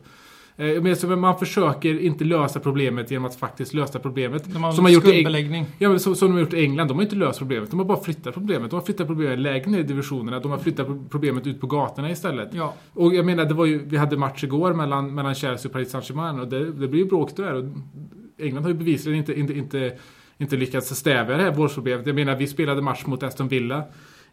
[0.61, 4.59] Eh, Men så man försöker inte lösa problemet genom att faktiskt lösa problemet.
[4.59, 5.67] Man Som man gjort skuldbeläggning.
[5.79, 6.89] Ja, men som, som de har gjort i England.
[6.89, 7.71] De har inte löst problemet.
[7.71, 8.71] De har bara flyttat problemet.
[8.71, 10.41] De har flyttat problemet lägre ner i divisionerna.
[10.41, 12.49] De har flyttat pro- problemet ut på gatorna istället.
[12.53, 15.73] Ja, Och jag menar, det var ju, vi hade match igår mellan, mellan Chelsea och
[15.73, 17.55] Paris Saint-Germain och det, det blir ju bråk där.
[17.55, 17.65] Och
[18.39, 19.93] England har ju bevisligen inte, inte, inte,
[20.39, 22.07] inte lyckats stävja det här vårdsproblemet.
[22.07, 23.83] Jag menar, vi spelade match mot Aston Villa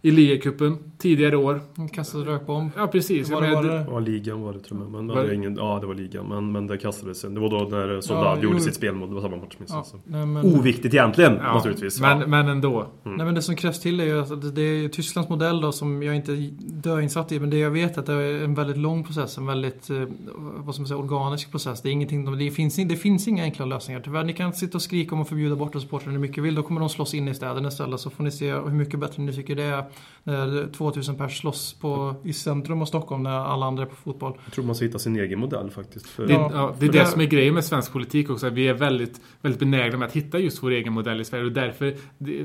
[0.02, 1.62] i ligacupen tidigare år.
[1.94, 2.72] kastade rökbomb.
[2.78, 3.30] Ja, precis.
[3.30, 3.86] Var det, var det?
[3.90, 4.92] Ja, ligan var det tror jag.
[4.92, 6.26] Men Var det ingen, ja, det var ligan.
[6.26, 7.34] Men, men det kastades sen.
[7.34, 8.64] Det var då när Soldad Ja, gjorde jo.
[8.64, 9.10] sitt spelmål.
[9.10, 9.72] Det var samma match minns.
[9.72, 9.98] Ja, så.
[10.04, 12.02] nej, men, Oviktigt egentligen, ja, naturligtvis.
[12.02, 12.28] Men, ja.
[12.28, 12.88] men ändå.
[13.04, 16.04] Nej men det som krävs till är ju att det är Tysklands modell då som
[16.04, 18.78] jag inte är döinsatt i men det jag vet är att det är en väldigt
[18.78, 20.04] lång process, en väldigt eh,
[20.38, 21.82] vad ska man säga, organisk process.
[21.82, 24.02] Det, är ingenting, det, finns, det finns inga enkla lösningar.
[24.04, 26.56] Tyvärr, ni kan sitta och skrika om att förbjuda bort supportrar hur mycket vill.
[26.56, 29.24] Då kommer de slåss in i städerna istället så får ni se hur mycket bättre
[29.24, 29.84] ni tycker det är
[30.24, 34.34] när 2000 pers slåss på, i centrum av Stockholm när alla andra är på fotboll.
[34.46, 36.08] Jag tror man ska hitta sin egen modell faktiskt.
[36.08, 38.50] För, Det, Ja, ja, det är det det- som är grejen med svensk politik också.
[38.50, 41.46] Vi är väldigt, väldigt benägna med att hitta just vår egen modell i Sverige.
[41.46, 41.96] Och därför,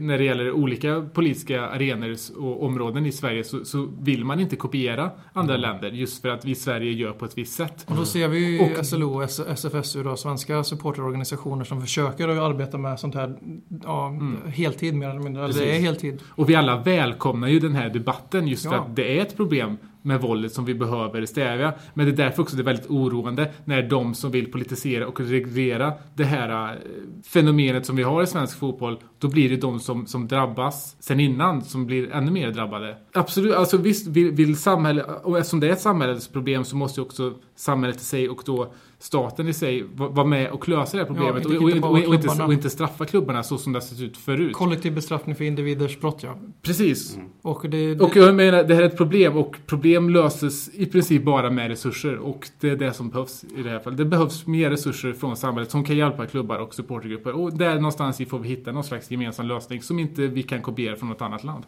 [0.00, 4.56] när det gäller olika politiska arenor och områden i Sverige, så, så vill man inte
[4.56, 5.90] kopiera andra länder.
[5.90, 7.84] Just för att vi i Sverige gör på ett visst sätt.
[7.88, 12.38] Och då ser vi ju Och- SLO och SFSU då, svenska supporterorganisationer som försöker att
[12.38, 13.36] arbeta med sånt här
[13.84, 15.44] ja, heltid mer eller mindre.
[15.44, 15.84] Eller det är Precis.
[15.84, 16.20] heltid.
[16.28, 18.80] Och vi alla välkomnar ju den här debatten just för Ja.
[18.80, 21.72] att det är ett problem med våldet som vi behöver stävja.
[21.94, 25.20] Men det är därför också det är väldigt oroande när de som vill politisera och
[25.20, 26.78] reglera det här eh,
[27.26, 31.20] fenomenet som vi har i svensk fotboll, då blir det de som, som drabbas sen
[31.20, 32.96] innan som blir ännu mer drabbade.
[33.12, 37.06] Absolut, alltså visst vill, vill samhället, och eftersom det är ett samhällsproblem så måste ju
[37.06, 41.02] också samhället i sig och då staten i sig va- vara med och lösa det
[41.02, 43.76] här problemet inte- och, och, och, och, inte, och inte straffa klubbarna så som det
[43.76, 44.52] har sett ut förut.
[44.52, 46.34] Kollektiv bestraffning för individers brott, ja.
[46.62, 47.18] Precis.
[47.42, 50.86] Och det, det, Och jag menar, det här är ett problem och problem löses i
[50.86, 53.98] princip bara med resurser och det är det som behövs i det här fallet.
[53.98, 58.20] Det behövs mer resurser från samhället som kan hjälpa klubbar och supportergrupper och där någonstans
[58.28, 61.44] får vi hitta någon slags gemensam lösning som inte vi kan kopiera från något annat
[61.44, 61.64] land.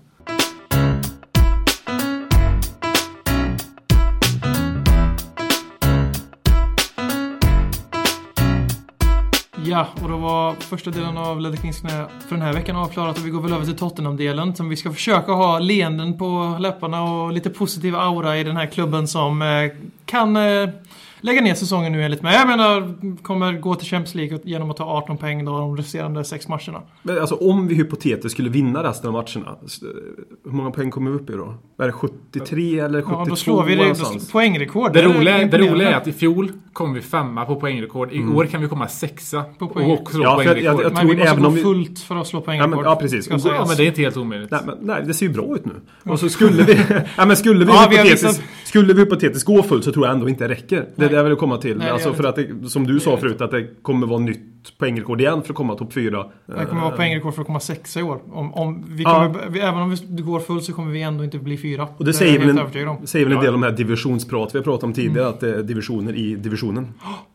[9.75, 13.19] Ja, och då var första delen av Ledder Kings knä för den här veckan avklarat
[13.19, 17.03] och vi går väl över till Tottenham-delen som vi ska försöka ha leenden på läpparna
[17.03, 19.49] och lite positiv aura i den här klubben som eh,
[20.07, 20.69] kan eh,
[21.25, 22.35] lägga ner säsongen nu enligt mig.
[22.35, 26.25] Jag menar, kommer gå till Champions League genom att ta 18 poäng då de resterande
[26.25, 26.83] sex matcherna.
[27.03, 29.57] Men alltså om vi hypotetiskt skulle vinna resten av matcherna.
[29.67, 29.81] s-
[30.45, 31.55] Hur många poäng kommer vi upp i då?
[31.79, 34.93] Är det 73 eller 72 Ja, då slår vi det, då, poängrekord.
[34.93, 38.13] Det är roliga, det roliga är att i fjol kom vi femma på poängrekord.
[38.13, 39.91] I år kan vi komma sexa På poäng.
[39.91, 40.85] och också Ja, för jag- poängrekord.
[40.85, 42.77] jag- Men vi måste även gå om vi- fullt för att slå Ja, poängrekord.
[42.77, 43.29] men, ja precis.
[43.29, 43.41] Och-.
[43.45, 44.51] Ja, men det är inte helt omöjligt.
[44.51, 45.73] Nej, men, nej, det ser ju bra ut nu.
[46.13, 46.79] Och så skulle vi,
[47.17, 50.15] ja, men skulle vi, Ja, hypotetiskt, visat- skulle vi hypotetiskt gå fullt så tror jag
[50.15, 50.77] ändå inte det räcker.
[50.77, 51.09] Det Nej.
[51.15, 51.77] Det jag vill komma till.
[51.77, 54.19] Nej, det alltså för det att det, som du sa förut, att det kommer vara
[54.21, 56.27] nytt poängrekord igen för att komma topp fyra.
[56.47, 58.21] Det kommer vara poängrekord för att komma sexa i år.
[58.33, 59.15] Om, om vi Ja.
[59.33, 61.89] kommer, vi, även om vi går fullt så kommer vi ändå inte bli fyra.
[61.97, 63.55] Och det, är säger väl, en, säger väl en Ja, del ja.
[63.55, 66.89] om de här divisionsprat vi har pratat om tidigare, att det är divisioner i divisionen.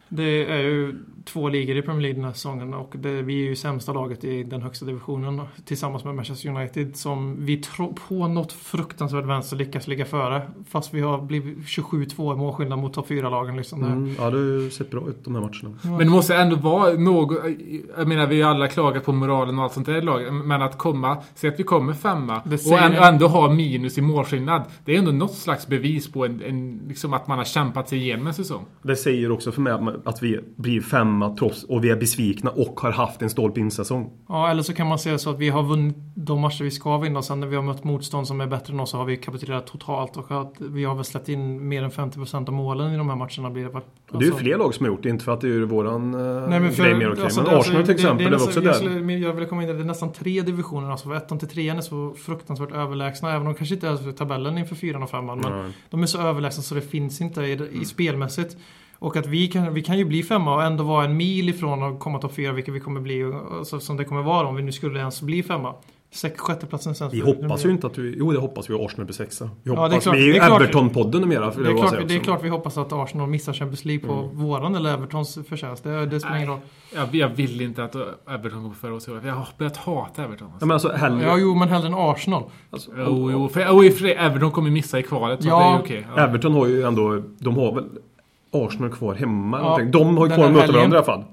[0.10, 0.96] Det är ju
[1.34, 4.24] två ligor i Premier League den här säsongen och det, vi är ju sämsta laget
[4.24, 9.58] i den högsta divisionen tillsammans med Manchester United som vi tro, på något fruktansvärt vänster
[9.58, 10.42] lyckas ligga före.
[10.70, 13.58] Fast vi har blivit 27-2 i målskillnad mot topp 4-lagen.
[13.58, 13.84] Liksom.
[13.84, 15.78] Mm, ja, det har ju sett bra ut de här matcherna.
[15.84, 17.38] Men det måste ändå vara något...
[17.98, 20.34] Jag menar, vi har alla klagat på moralen och allt sånt där i laget.
[20.34, 21.18] Men att komma...
[21.36, 24.64] Säg att vi kommer femma och ändå, ändå ha minus i målskillnad.
[24.86, 28.00] Det är ändå något slags bevis på en, en, liksom att man har kämpat sig
[28.00, 28.66] igenom en säsong.
[28.82, 29.74] Det säger också för mig
[30.06, 30.82] att vi blir
[31.20, 34.10] femma trots, och vi är besvikna och har haft en stolpe in-säsong.
[34.30, 36.98] Ja, eller så kan man säga så att vi har vunnit de matcher vi ska
[36.98, 39.18] vinna sen när vi har mött motstånd som är bättre än oss så har vi
[39.18, 42.98] kapitulerat totalt och att vi har väl släppt in mer än 50% av målen i
[42.98, 43.70] de här matcherna blir det.
[43.70, 45.48] Och det är ju Alltså- fler lag som har gjort det, inte för att det
[45.48, 47.24] är våran uh, Nej, men för, grej mer okej.
[47.24, 49.18] alltså, men det- Arsenal till det- exempel, det, är var nästan- också jag, där.
[49.18, 50.92] jag vill komma in i det, det är nästan tre divisioner.
[50.92, 53.30] Alltså, ettan till trean är så fruktansvärt överlägsna.
[53.30, 55.40] Även om de kanske inte är tabellen inför fyran och femman.
[55.40, 58.58] Men de är så överlägsna så det finns inte i, i spelmässigt.
[59.00, 61.84] Och att vi kan, vi kan ju bli femma och ändå vara en mil ifrån
[61.84, 63.32] att komma topp fyra, vilket vi kommer bli.
[63.58, 65.74] Alltså, som det kommer vara om vi nu skulle ens bli femma.
[66.12, 67.10] Sex, sjätteplatsen sen.
[67.12, 68.16] Vi hoppas ju inte att vi...
[68.18, 69.50] Jo, det hoppas vi att Arsenal blir sexa.
[69.64, 70.04] Vi Ja, det är hoppas.
[70.04, 71.52] klart- vi är ju det Everton-podden numera.
[71.52, 74.14] För Det är, klart, det är klart vi hoppas att Arsenal missar Champions League på
[74.14, 74.38] Mm.
[74.38, 75.84] våran eller Evertons förtjänst.
[75.84, 76.60] Det, det spelar ingen roll.
[76.96, 77.96] Jag, jag vill inte att
[78.30, 79.22] Everton går före oss i år.
[79.26, 80.48] Jag har börjat hata Everton.
[80.48, 80.66] Ja, Alltså.
[80.66, 81.24] men alltså hellre...
[81.26, 82.44] Ja, jo, men hellre än Arsenal.
[82.70, 85.44] alltså, Jo, jo, för, och för Everton kommer missa i kvalet.
[85.44, 85.60] Så Ja.
[85.60, 86.08] det är okej.
[86.16, 86.24] Ja.
[86.24, 87.24] Everton har ju ändå...
[87.40, 87.86] De har väl
[88.52, 89.92] Arsenal kvar hemma Ja, någonting.
[89.92, 91.24] De har ju kvar att möta varandra i alla fall.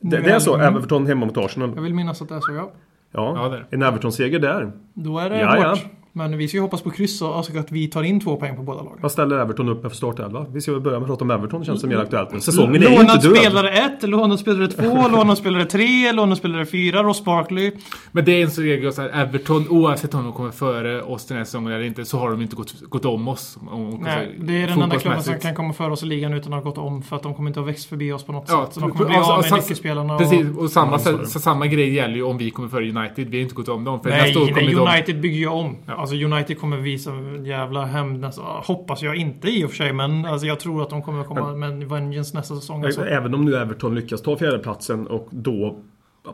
[0.00, 0.56] Det, det är så.
[0.56, 1.72] Everton hemma mot Arsenal.
[1.74, 2.70] Jag vill minnas att det är så, ja.
[3.12, 4.72] Ja, Ja, en Everton-seger där.
[4.94, 5.76] Då är det Ja, ja.
[6.18, 8.56] Men vi ska ju hoppas på kryss och alltså att vi tar in två poäng
[8.56, 8.98] på båda lagen.
[9.02, 10.46] Vad ställer Everton upp med för startelva?
[10.52, 12.40] Vi ska väl börja med att prata om Everton, det känns som mer aktuellt nu.
[12.40, 13.36] Säsongen är ju Lånad inte död.
[13.36, 17.72] spelare 1, lånad spelare 2, lånad spelare 3, lånad spelare 4, Ross Barkley.
[18.12, 21.26] Men det är en sån regel så här, Everton, oavsett om de kommer före oss
[21.26, 23.58] den här säsongen eller inte, så har de inte gått, gått om oss.
[23.60, 26.32] Om, om, Nej, det är den enda klubben som kan komma före oss i ligan
[26.34, 28.32] utan att ha gått om för att de kommer inte ha växt förbi oss på
[28.32, 28.74] något Ja, sätt.
[28.74, 30.14] Så de kommer bli alltså, av med alltså, nyckelspelarna.
[30.14, 31.26] och- Precis, och samma, det.
[31.26, 33.28] samma grej gäller ju om vi kommer före United.
[33.28, 34.00] Vi har inte gått om dem.
[34.00, 34.74] För Nej, nej.
[34.74, 35.76] United bygger ju om.
[35.86, 35.94] Ja.
[36.12, 38.20] Alltså United kommer visa en jävla hämnd.
[38.20, 41.24] nästa- Hoppas jag inte i och för sig, men alltså, jag tror att de kommer
[41.24, 42.84] komma med en vengeance nästa säsong.
[42.84, 43.04] Alltså.
[43.06, 45.78] Även om nu Everton lyckas ta fjärdeplatsen och då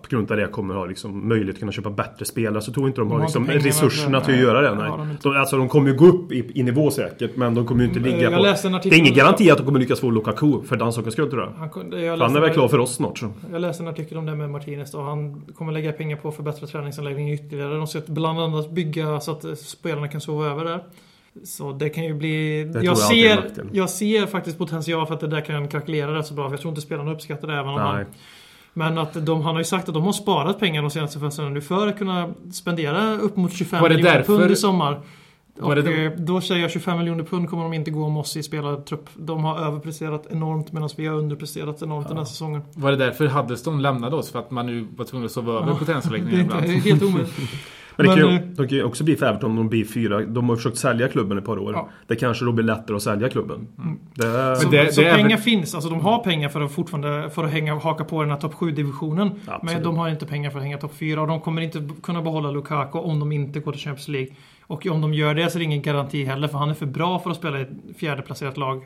[0.03, 2.89] på grund av det kommer ha liksom möjlighet att kunna köpa bättre spelare så tror
[2.89, 4.75] inte de De har har liksom resurserna till att göra det.
[4.75, 5.17] Nej, de.
[5.23, 7.89] De, alltså de kommer ju gå upp i, i nivå säkert men de kommer ju
[7.89, 8.43] inte Mm, ligga jag på...
[8.43, 11.13] läste en Det är ingen garanti att de kommer lyckas få Lukaku för den sakens
[11.15, 11.51] skull tror jag.
[11.59, 13.31] Han, kunde- jag, han är väl klar för oss snart så.
[13.53, 15.03] jag läste en artikel om det med Martinez då.
[15.03, 17.75] Han kommer lägga pengar på att förbättra träningsanläggningen ytterligare.
[17.75, 20.81] De ska bland annat bygga så att eh, spelarna kan sova över där.
[21.45, 22.63] Så det kan ju bli...
[22.75, 26.35] Jag jag ser, jag ser faktiskt potential för att det där kan krackelera rätt så
[26.35, 26.45] bra.
[26.45, 27.85] För jag tror inte spelarna uppskattar det även om Nej.
[27.93, 28.05] man...
[28.75, 31.55] Men att de, han har ju sagt att de har sparat pengar de senaste fönstren
[31.55, 35.01] nu för att kunna spendera upp mot 25 Var det miljoner därför- pund i sommar.
[35.61, 38.37] Och det eh, då säger jag 25 miljoner pund kommer de inte gå om oss
[38.37, 39.09] i spelartrupp.
[39.15, 42.63] De har överpresterat enormt medan vi har underpresterat enormt den här säsongen.
[42.75, 44.31] Var det därför Huddeston lämnade oss?
[44.31, 46.63] För att man nu var tvungen att sova över på Det är träningsanläggningen ibland?
[46.63, 47.35] det är helt omöjligt.
[47.97, 49.85] Men det kan Men, ju, de kan ju också bli för Everton om de blir
[49.85, 50.21] fyra.
[50.21, 51.73] De har försökt sälja klubben ett par år.
[51.73, 51.79] Ja.
[51.81, 51.93] Mm.
[52.07, 53.67] Det kanske då blir lättare att sälja klubben.
[54.15, 56.61] Det, Men Så, det- så det är pengar väl- finns, alltså de har pengar för
[56.61, 59.31] att fortfarande för att hänga, haka på den här topp 7-divisionen.
[59.63, 62.23] Men de har inte pengar för att hänga topp 4 och de kommer inte kunna
[62.23, 64.29] behålla Lukaku om de inte går till Champions League.
[64.67, 66.87] Och om de gör det så är det ingen garanti heller för han är för
[66.87, 68.83] bra för att spela i ett fjärdeplacerat lag.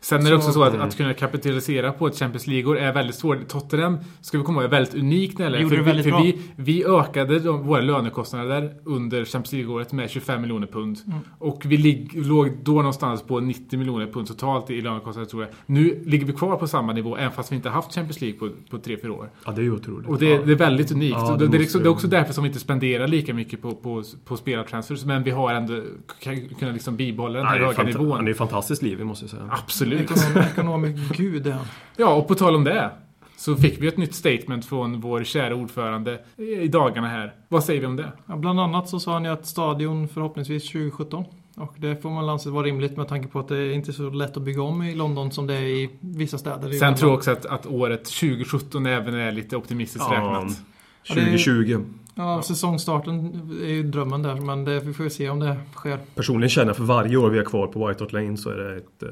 [0.00, 2.92] Sen är det också Så- så att, att kunna kapitalisera på ett Champions League är
[2.92, 3.48] väldigt svårt.
[3.48, 6.10] Tottenham, ska vi komma ihåg, är väldigt unikt när det gäller för, det väldigt för
[6.10, 6.22] bra.
[6.22, 10.98] vi, vi ökade de, våra lönekostnader under Champions League-året med 25 miljoner pund.
[11.06, 11.18] Mm.
[11.38, 15.52] Och vi lig, låg då någonstans på 90 miljoner pund totalt i lönekostnader tror jag.
[15.66, 18.48] Nu ligger vi kvar på samma nivå även fast vi inte haft Champions League på,
[18.70, 19.30] på 3-4 år.
[19.46, 20.08] ja, det är ju otroligt.
[20.08, 21.16] Och det, det är väldigt unikt.
[21.18, 23.08] Ja, det det, det, är måste liksom, det är också därför som vi inte spenderar
[23.08, 24.97] lika mycket på, på, på spelartransfers.
[25.04, 25.82] Men vi har ändå
[26.20, 28.10] kan, kunna liksom bibehålla den här höga nivån.
[28.12, 29.48] Han är ju fantastiskt liv, måste jag säga.
[29.50, 30.00] Absolut.
[30.10, 31.64] Ekonom, ekonomisk gud är han.
[31.96, 32.90] Ja, och på tal om det.
[33.36, 37.34] Så fick vi ett nytt statement från vår kära ordförande i dagarna här.
[37.48, 38.12] Vad säger vi om det?
[38.26, 41.24] Ja, bland annat så sa han ju att stadion förhoppningsvis 2017.
[41.56, 44.10] Och det får man anse vara rimligt med tanke på att det inte är så
[44.10, 46.72] lätt att bygga om i London som det är i vissa städer.
[46.72, 50.60] Sen tror jag också att, att året 2017 även är lite optimistiskt Ja, räknat.
[51.04, 51.80] Ja, det är- 2020.
[52.18, 55.98] Ja, säsongstarten är ju drömmen där, men det, vi får ju se om det sker.
[56.14, 58.56] Personligen känner jag för varje år vi har kvar på White Hart Lane så är
[58.56, 59.08] det ett, eh,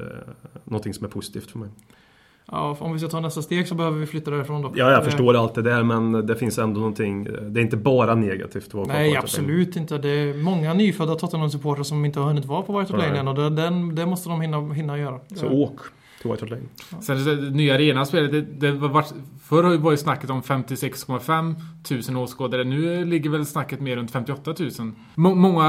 [0.63, 1.69] någonting som är positivt för mig.
[2.51, 4.71] Ja, om vi ska ta nästa steg så behöver vi flytta därifrån då.
[4.75, 7.23] Ja, jag Det- förstår allt det där men det finns ändå någonting.
[7.23, 9.97] Det är inte bara negativt att vara på Nej, absolut inte.
[9.97, 13.27] Det är många nyfödda Tottenham-supportrar som inte har hunnit vara på White Hart Lane än
[13.27, 15.19] och det, den, det måste de hinna, hinna göra.
[15.35, 15.79] Så åk
[16.31, 17.01] White Hart Lane.
[17.01, 19.05] Sen det nya arenaspelet, det, det var
[19.43, 22.63] förr har ju varit snacket om 56,5 tusen åskådare.
[22.63, 24.71] Nu ligger väl snacket mer runt 58 000.
[25.15, 25.61] Må, många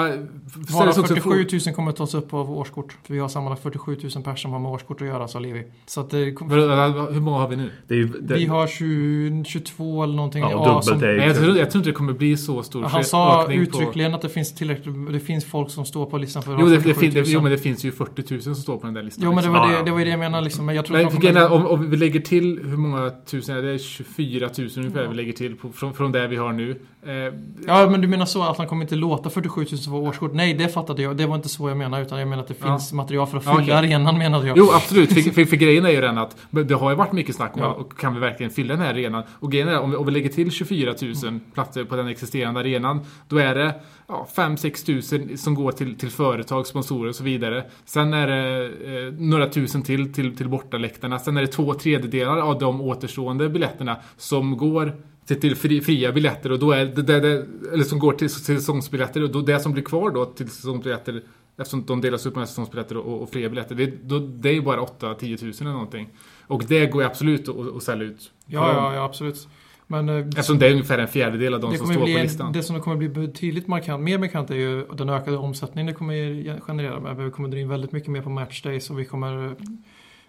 [0.73, 2.97] Bara sig också 47 frågan- 000 kommer att tas upp av årskort.
[3.05, 5.65] För vi har sammanlagt 47 000 personer som har med årskort att göra, sa Livi.
[5.87, 7.71] Så att det, Hur många har vi nu?
[7.89, 10.43] Det är det, vi har 20, 22 eller någonting.
[10.43, 12.83] ja, Ja, som- dubbelt Nej, jag, tror, jag tror inte det kommer bli så stor
[12.83, 16.19] Han sa ökning på- uttryckligen att det finns tillräckligt, det finns folk som står på
[16.19, 17.25] listan för att Jo, det, det, 47 fin, 000.
[17.25, 19.25] det, jo, men det finns ju 40 000 som står på den där listan.
[19.25, 19.53] Jo men det liksom.
[19.55, 19.83] var, Ja, det, ja.
[19.85, 20.67] det var ju det jag menade liksom.
[20.67, 21.53] Men jag tror Nej, att kommer...
[21.53, 23.71] om, om vi lägger till hur många tusen är det?
[23.71, 26.77] är 24 000 ungefär vi lägger till på, från, från det vi har nu.
[27.03, 27.13] Eh,
[27.67, 30.31] Ja men du menar så att han kommer inte låta 47 000 vara årskort?
[30.35, 31.17] Nej det fattade jag.
[31.17, 32.67] Det var inte så jag menade utan jag menar att det Ja.
[32.67, 33.75] finns material för att Ja, fylla okej.
[33.95, 34.59] arenan menade jag.
[34.59, 35.13] Jo, absolut.
[35.13, 37.61] För, för, för grejen är ju den att det har ju varit mycket snack om
[37.63, 37.69] Ja.
[37.73, 39.23] och kan vi verkligen fylla den här arenan?
[39.31, 42.61] Och grejen är om vi, om vi lägger till 24 000 platser på den existerande
[42.61, 43.75] arenan, då är det
[44.09, 47.65] ja, 5-6 tusen som går till, till företag, sponsorer och så vidare.
[47.85, 51.19] Sen är det eh, några tusen till, till till bortaläktarna.
[51.19, 54.93] Sen är det två tredjedelar av de återstående biljetterna som går
[55.29, 58.31] till, till fri, fria biljetter och då är det, det, det eller som går till,
[58.31, 61.23] säsongsbiljetter och då det som blir kvar då till säsongsbiljetter
[61.61, 63.75] Eftersom de delas upp med säsongsbiljetter och, och fria biljetter.
[63.75, 66.09] Det, då, det är ju bara 8-10 tusen eller någonting.
[66.47, 68.31] Och det går ju absolut att, att sälja ut.
[68.47, 69.49] Ja, ja, ja absolut.
[69.87, 72.53] Men eh, Eftersom det är ungefär en fjärdedel av de som står bli på listan.
[72.53, 76.61] det som kommer bli betydligt markant, mer markant är ju den ökade omsättningen det kommer
[76.61, 77.15] generera.
[77.15, 79.57] Vi kommer dra in väldigt mycket mer på matchdays och vi kommer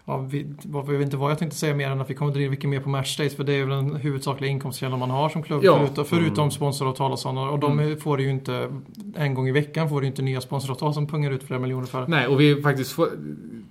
[0.10, 2.52] Ja, vi, jag vet inte vad jag tänkte säga mer än att vi kommer in
[2.52, 5.64] mycket mer på matchdays för det är ju den huvudsakliga inkomstkällan man har som klubb.
[5.64, 5.78] Ja.
[5.80, 7.50] Förutom, förutom sponsoravtal och sådana.
[7.50, 7.98] Och de Mm.
[7.98, 8.72] får ju inte
[9.16, 11.88] en gång i veckan får det ju inte nya sponsoravtal som pungar ut flera miljoner
[11.88, 12.08] för.
[12.08, 13.10] Nej, och vi faktiskt får,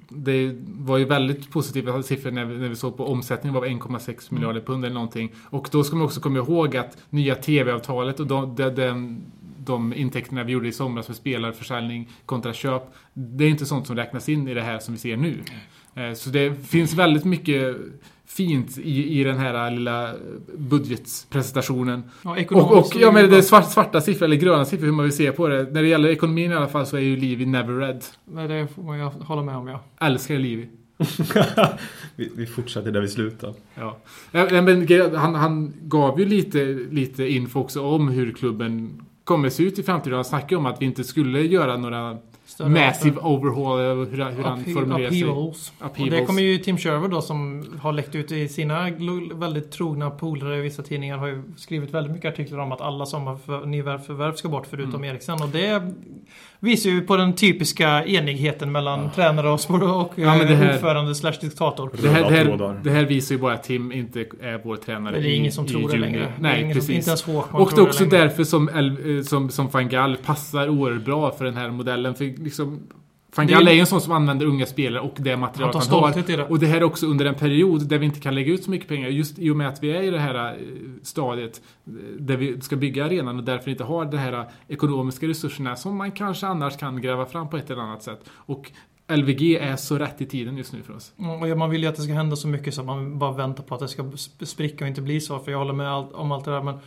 [0.08, 4.34] Det var ju väldigt positiva siffror när vi, när vi såg på omsättningen var 1,6
[4.34, 5.32] miljarder pund eller någonting.
[5.50, 9.20] Och då ska man också komma ihåg att nya TV-avtalet och de, de, de,
[9.68, 12.82] de intäkterna vi gjorde i somras med spelarförsäljning kontra köp.
[13.14, 15.36] Det är inte sånt som räknas in i det här som vi ser nu.
[15.94, 17.76] Eh, Så det finns väldigt mycket
[18.26, 20.14] fint i, i den här lilla
[20.56, 22.02] budgetpresentationen.
[22.24, 25.04] Ja, Och, och ja, men det är svart, svarta siffror eller gröna siffror hur man
[25.04, 25.62] vill se på det.
[25.62, 28.04] När det gäller ekonomin i alla fall så är ju Livi never red.
[28.24, 29.84] Nej, det får jag hålla med om ja.
[30.00, 30.68] Älskar Livi.
[32.16, 33.54] vi, vi fortsätter där vi slutar.
[33.74, 33.98] Ja.
[34.30, 39.62] Ja, Men han, han gav ju lite, lite info också om hur klubben kommer se
[39.62, 40.14] ut i framtiden.
[40.14, 44.64] Han snackade om att vi inte skulle göra några Större- massive overhaul, hur, hur han
[44.64, 45.24] formulerar sig.
[46.04, 48.90] Och det kommer ju Tim Sherwood då som har läckt ut i sina
[49.34, 53.06] väldigt trogna polare i vissa tidningar har ju skrivit väldigt mycket artiklar om att alla
[53.06, 55.04] sommarförvärv ska bort förutom Mm.
[55.10, 55.42] Eriksen.
[55.42, 55.92] Och det
[56.60, 60.74] visar ju på den typiska enigheten mellan tränare och, och Ja, men det eh, här-
[60.74, 61.90] ordförande slash diktator.
[62.02, 65.20] Det här, det, här, det här visar ju bara att Tim inte är vår tränare
[65.20, 66.06] Det är ingen i- som i tror det juni.
[66.06, 66.18] längre.
[66.20, 66.90] det är Nej, som, precis.
[66.90, 68.18] inte ens Håkman Och det är också längre.
[68.18, 72.14] därför som, eh, som, som van Gaal passar oerhört bra för den här modellen.
[72.14, 72.80] För liksom,
[73.36, 75.80] van Det är- ju en sån som använder unga spelare och det Han material tar
[75.80, 76.36] han, har.
[76.36, 76.44] det.
[76.44, 78.70] Och det här är också under en period där vi inte kan lägga ut så
[78.70, 79.08] mycket pengar.
[79.08, 80.54] Just i och med att vi är i det här eh,
[81.02, 85.26] stadiet eh, där vi ska bygga arenan och därför inte har de här eh, ekonomiska
[85.28, 88.20] resurserna som man kanske annars kan gräva fram på ett eller annat sätt.
[88.30, 88.72] Och
[89.16, 91.12] LVG är så rätt i tiden just nu för oss.
[91.18, 93.62] Mm, man vill ju att det ska hända så mycket så att man bara väntar
[93.62, 95.38] på att det ska sp- spricka och inte bli så.
[95.38, 96.62] För jag håller med om allt det där.
[96.62, 96.78] Men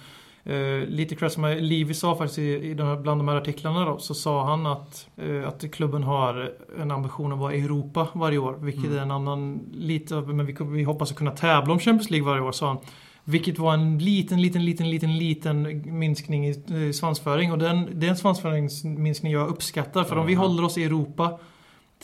[0.43, 3.85] Eh, lite cred som Livi sa faktiskt i, i de här, bland de här artiklarna
[3.85, 8.07] då, så sa han att, eh, att klubben har en ambition att vara i Europa
[8.13, 8.55] varje år.
[8.61, 8.97] Vilket Mm.
[8.97, 12.41] är en annan, lite, men vi, vi hoppas att kunna tävla om Champions League varje
[12.41, 12.77] år sa han.
[13.23, 16.49] Vilket var en liten, liten, liten, liten, liten minskning i
[16.87, 17.51] eh, svansföring.
[17.51, 20.03] Och den, det är en svansföringsminskning jag uppskattar.
[20.03, 20.47] För om vi Jaha.
[20.47, 21.39] håller oss i Europa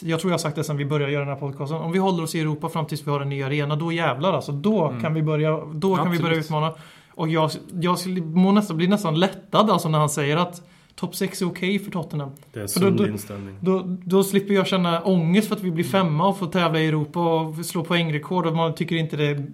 [0.01, 1.77] jag tror jag har sagt det sen vi började göra den här podcasten.
[1.77, 4.33] Om vi håller oss i Europa fram tills vi har en ny arena, då jävlar
[4.33, 4.51] alltså.
[4.51, 5.01] Då Mm.
[5.01, 6.73] kan vi börja, då kan vi börja utmana.
[7.17, 7.51] Och jag,
[7.81, 10.61] jag skulle må nästan, bli nästan lättad alltså när han säger att
[10.99, 12.29] topp 6 är okej för Tottenham.
[12.53, 13.55] Det är en då- sund då- inställning.
[13.61, 16.87] Då, då slipper jag känna ångest för att vi blir femma och får tävla i
[16.87, 19.47] Europa och slå poängrekord och man tycker inte det är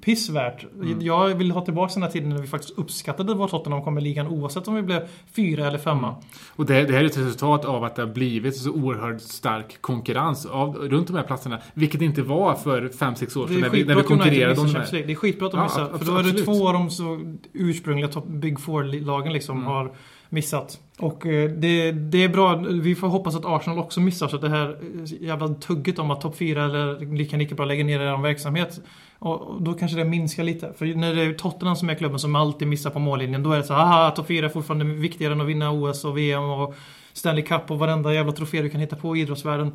[0.00, 0.66] pissvärt.
[0.74, 1.00] Mm.
[1.02, 4.00] Jag vill ha tillbaka den här tiden när vi faktiskt uppskattade vad Tottenham kom i
[4.00, 6.14] ligan oavsett om vi blev fyra eller femma.
[6.56, 9.80] Och det, det här är ett resultat av att det har blivit så oerhört stark
[9.80, 11.58] konkurrens av, runt de här platserna.
[11.74, 14.66] Vilket inte var för 5-6 år Det sedan är när vi, när vi konkurrerade om
[14.66, 15.02] de Champions här.
[15.06, 15.98] Det är skitbra att de Ja, missar.
[15.98, 17.20] För då är det två av de så
[17.52, 19.66] ursprungliga top Big Four-lagen liksom Mm.
[19.68, 19.92] har
[20.30, 20.80] missat.
[20.98, 22.56] Och eh, det, det är bra.
[22.56, 26.10] Vi får hoppas att Arsenal också missar så att det här eh, jävla tugget om
[26.10, 28.80] att topp 4 eller lika lika bra lägga ner er verksamhet.
[29.18, 30.72] Och då kanske det minskar lite.
[30.78, 33.42] För när det är Tottenham som är klubben som alltid missar på mållinjen.
[33.42, 36.04] Då är det så här, aha, topp 4 är fortfarande viktigare än att vinna OS
[36.04, 36.74] och VM och
[37.12, 39.72] Stanley Cup och varenda jävla trofé du kan hitta på i idrottsvärlden.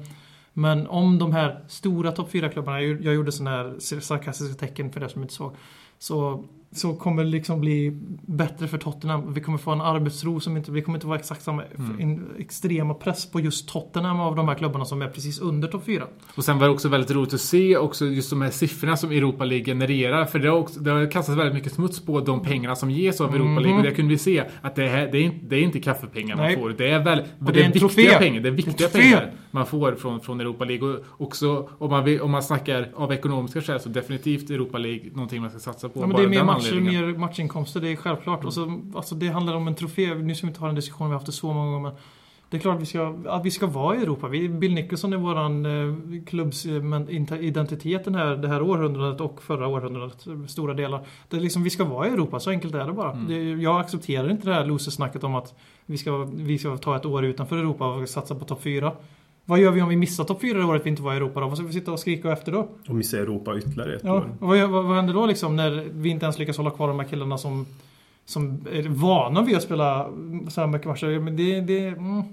[0.54, 5.00] Men om de här stora topp 4-klubbarna, jag jag gjorde sådana här sarkastiska tecken för
[5.00, 5.56] det som inte såg.
[6.00, 6.46] Så,
[6.78, 7.92] så kommer det liksom bli
[8.26, 9.34] bättre för Tottenham.
[9.34, 11.64] Vi kommer få en arbetsro som inte, vi kommer inte vara exakt samma
[12.00, 12.20] Mm.
[12.40, 16.04] extrema press på just Tottenham av de här klubbarna som är precis under topp 4.
[16.36, 19.12] Och sen var det också väldigt roligt att se också just de här siffrorna som
[19.12, 20.26] Europa League genererar.
[20.26, 23.22] För det har, också, det har kastats väldigt mycket smuts på de pengarna som ges
[23.22, 23.70] av Europa League.
[23.70, 23.78] Mhm.
[23.78, 26.36] Och där kunde vi se att det, här, det, är, inte, det är inte kaffepengar
[26.36, 26.56] Nej.
[26.56, 26.70] man får.
[26.78, 28.18] Det är, väl, det det är viktiga trofé.
[28.18, 28.42] pengar.
[28.42, 30.88] Det är viktiga pengar man får från, från Europa League.
[30.90, 35.10] Och också om man, vill, om man snackar av ekonomiska skäl så definitivt Europa League
[35.14, 36.00] någonting man ska satsa på.
[36.00, 36.08] Ja,
[36.66, 37.12] matcher, anledningen.
[37.12, 38.46] mer matchinkomster, det är självklart.
[38.46, 40.16] Och så, alltså, det handlar om en trofé.
[40.16, 41.90] Nu ska vi inte ha den diskussionen, vi har haft det så många gånger.
[41.90, 41.98] Men
[42.50, 44.28] det är klart att vi ska, att vi ska vara i Europa.
[44.28, 49.42] Vi, Bill Nicholson är våran eh, klubbs eh, identitet den här, det här århundradet och
[49.42, 50.28] förra århundradet.
[50.48, 51.06] Stora delar.
[51.30, 53.12] Det är liksom, vi ska vara i Europa, så enkelt är det bara.
[53.12, 53.28] Mm.
[53.28, 55.54] Det, jag accepterar inte det här losersnacket om att
[55.86, 58.92] vi ska, vi ska ta ett år utanför Europa och satsa på topp 4.
[59.46, 61.40] Vad gör vi om vi missar topp 4 det året vi inte var i Europa
[61.40, 61.48] då?
[61.48, 62.68] Vad ska vi sitta och skrika efter då?
[62.90, 64.30] Och missa Europa ytterligare ett Ja, år.
[64.40, 67.08] vad, vad, vad händer då liksom när vi inte ens lyckas hålla kvar de här
[67.08, 67.66] killarna som,
[68.26, 70.10] som är vana vid att spela
[70.50, 71.20] så här mycket matcher?
[71.20, 72.24] Men det, det, mm,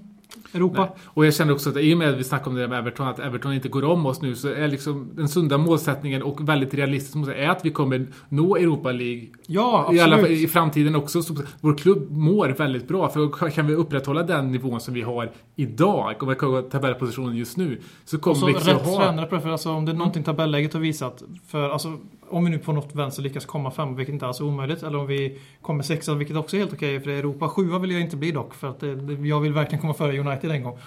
[0.53, 0.79] Europa.
[0.79, 0.89] Nej.
[1.05, 2.79] Och jag känner också att i och med att vi snackar om det där med
[2.79, 6.49] Everton, att Everton inte går om oss nu, så är liksom den sunda målsättningen och
[6.49, 10.39] väldigt realistisk målsättning är att vi kommer nå Europa League Ja, i, alla, absolut.
[10.39, 11.21] i framtiden också.
[11.21, 13.09] Så vår klubb mår väldigt bra.
[13.09, 17.57] För kan vi upprätthålla den nivån som vi har idag, och vi kan tabellpositionen just
[17.57, 18.97] nu, så Och kommer så vi rätt ha...
[18.97, 19.41] tränare på det.
[19.41, 21.23] För alltså, om det är någonting tabelläget har visat.
[21.47, 21.97] För alltså,
[22.33, 24.83] om vi nu på något vänster lyckas komma fem, vilket inte alls är omöjligt.
[24.83, 27.49] Eller om vi kommer sexa, vilket också är helt okej för Europa.
[27.49, 28.53] Sjua vill jag inte bli dock.
[28.53, 30.77] För att det, det, jag vill verkligen komma före United en gång.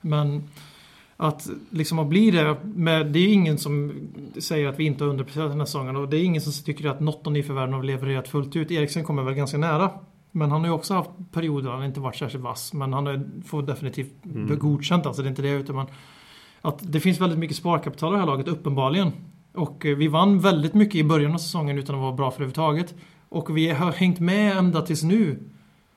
[0.00, 0.48] Men
[1.16, 2.56] att liksom att bli det.
[2.62, 3.92] Med, det är ingen som
[4.38, 5.96] säger att vi inte har underpresterat den här säsongen.
[5.96, 8.70] Och det är ingen som tycker att något av nyförvärven har levererat fullt ut.
[8.70, 9.90] Eriksen kommer väl ganska nära.
[10.32, 12.72] Men han har ju också haft perioder där han inte varit särskilt vass.
[12.72, 14.58] Men han har, får definitivt Mm.
[14.58, 15.06] godkänt.
[15.06, 15.50] Alltså det är inte det.
[15.50, 15.86] Utan man,
[16.60, 19.12] att det finns väldigt mycket sparkapital i det här laget, uppenbarligen.
[19.54, 22.36] Och eh, vi vann väldigt mycket i början av säsongen utan att vara bra för
[22.36, 22.94] överhuvudtaget.
[23.28, 25.38] Och vi har hängt med ända tills nu.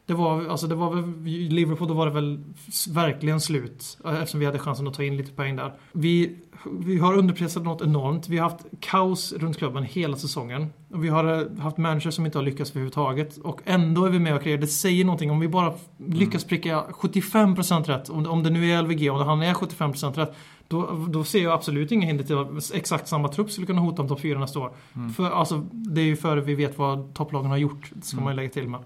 [0.05, 2.43] Det var, alltså det var väl, i Liverpool då var det väl
[2.89, 3.97] verkligen slut.
[4.05, 5.73] Eh, eftersom vi hade chansen att ta in lite poäng där.
[5.91, 6.35] Vi,
[6.79, 8.29] vi har underpressat något enormt.
[8.29, 10.73] Vi har haft kaos runt klubben hela säsongen.
[10.89, 13.37] Och vi har eh, haft managers som inte har lyckats överhuvudtaget.
[13.37, 14.61] Och ändå är vi med och kreerar.
[14.61, 15.31] Det säger någonting.
[15.31, 18.09] Om vi bara lyckas pricka 75% rätt.
[18.09, 20.35] Om, om det nu är LVG, om han är 75% rätt.
[20.73, 24.01] Då, då ser jag absolut inga hinder till att exakt samma trupp skulle kunna hota
[24.01, 24.71] om topp 4 nästa år.
[25.15, 27.91] För alltså, det är ju före vi vet vad topplagen har gjort.
[28.01, 28.79] ska man ju lägga till med.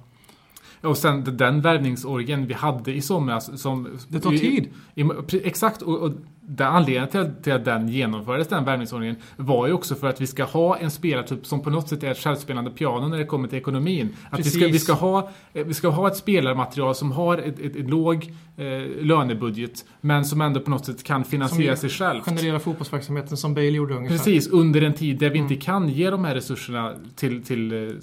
[0.82, 3.88] Och sen den värvningsorgen vi hade i somras som...
[4.08, 4.70] Det tar tid.
[4.96, 6.12] I, i, exakt, och, och
[6.42, 10.22] den anledningen till, att- till att den genomfördes, den värvningsordningen, var ju också för att
[10.22, 13.26] vi ska ha en spelartyp som på något sätt är ett självspelande piano när det
[13.26, 14.16] kommer till ekonomin.
[14.30, 17.60] Att vi ska, vi, ska ha, eh, vi ska ha ett spelarmaterial som har ett,
[17.60, 22.22] ett, ett låg eh, lönebudget, men som ändå på något sätt kan finansiera sig själv.
[22.22, 24.18] Generera fotbollsverksamheten som Bale gjorde ungefär.
[24.18, 25.52] Precis, under en tid där vi Mm.
[25.52, 27.94] inte kan ge de här resurserna till, till, eh,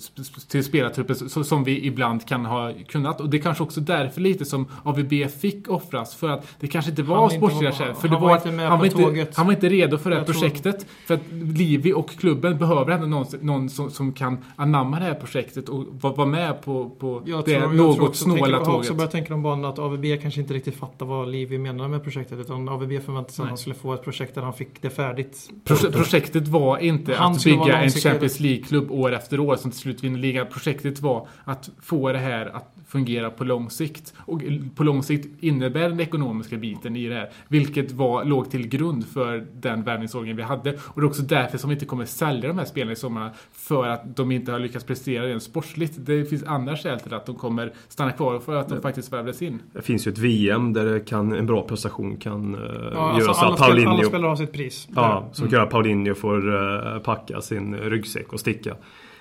[0.48, 3.20] till spelartruppen som vi ibland kan ha kunnat.
[3.20, 6.14] Och det är kanske också därför lite som AVB fick offras.
[6.14, 7.94] För att det kanske inte var sportsliga skäl.
[7.94, 9.36] För han det var inte med han, var inte, tåget.
[9.36, 10.86] han var inte redo för det här projektet.
[11.06, 15.14] För att Livi och klubben behöver ändå någon, någon som, som kan anamma det här
[15.14, 18.52] projektet och vara med på, på Jag det tror, jag något tror också, snåla tänker,
[18.52, 18.78] jag har tåget.
[18.80, 22.04] också börjat tänka om banan att AVB kanske inte riktigt fattar vad Livi menar med
[22.04, 22.38] projektet.
[22.38, 25.50] Utan AVB förväntade sig att han skulle få ett projekt där han fick det färdigt.
[25.64, 27.90] Proje- projektet var inte Han att bygga en.
[27.90, 30.46] Champions League-klubb år efter år som till slut vinner ligan.
[30.52, 34.14] Projektet var att få det här att fungera på lång sikt.
[34.18, 34.42] Och
[34.74, 37.30] på lång sikt innebär den ekonomiska biten i det här.
[37.48, 40.72] Vilket var, låg till grund för den värvningsordningen vi hade.
[40.76, 43.32] Och det är också därför som vi inte kommer sälja de här spelarna i sommar.
[43.52, 45.94] För att de inte har lyckats prestera rent sportsligt.
[45.96, 49.42] Det finns andra skäl till att de kommer stanna kvar för att de faktiskt värvades
[49.42, 49.62] in.
[49.72, 52.60] Det finns ju ett VM där det kan, en bra prestation kan uh,
[52.92, 54.08] Ja, alltså göra så alla, att spel, alla Paulinho...
[54.08, 54.88] spelare har sitt pris.
[54.94, 58.74] Ja, som kan göra att Paulinho får uh, packa sin ryggsäck och sticka.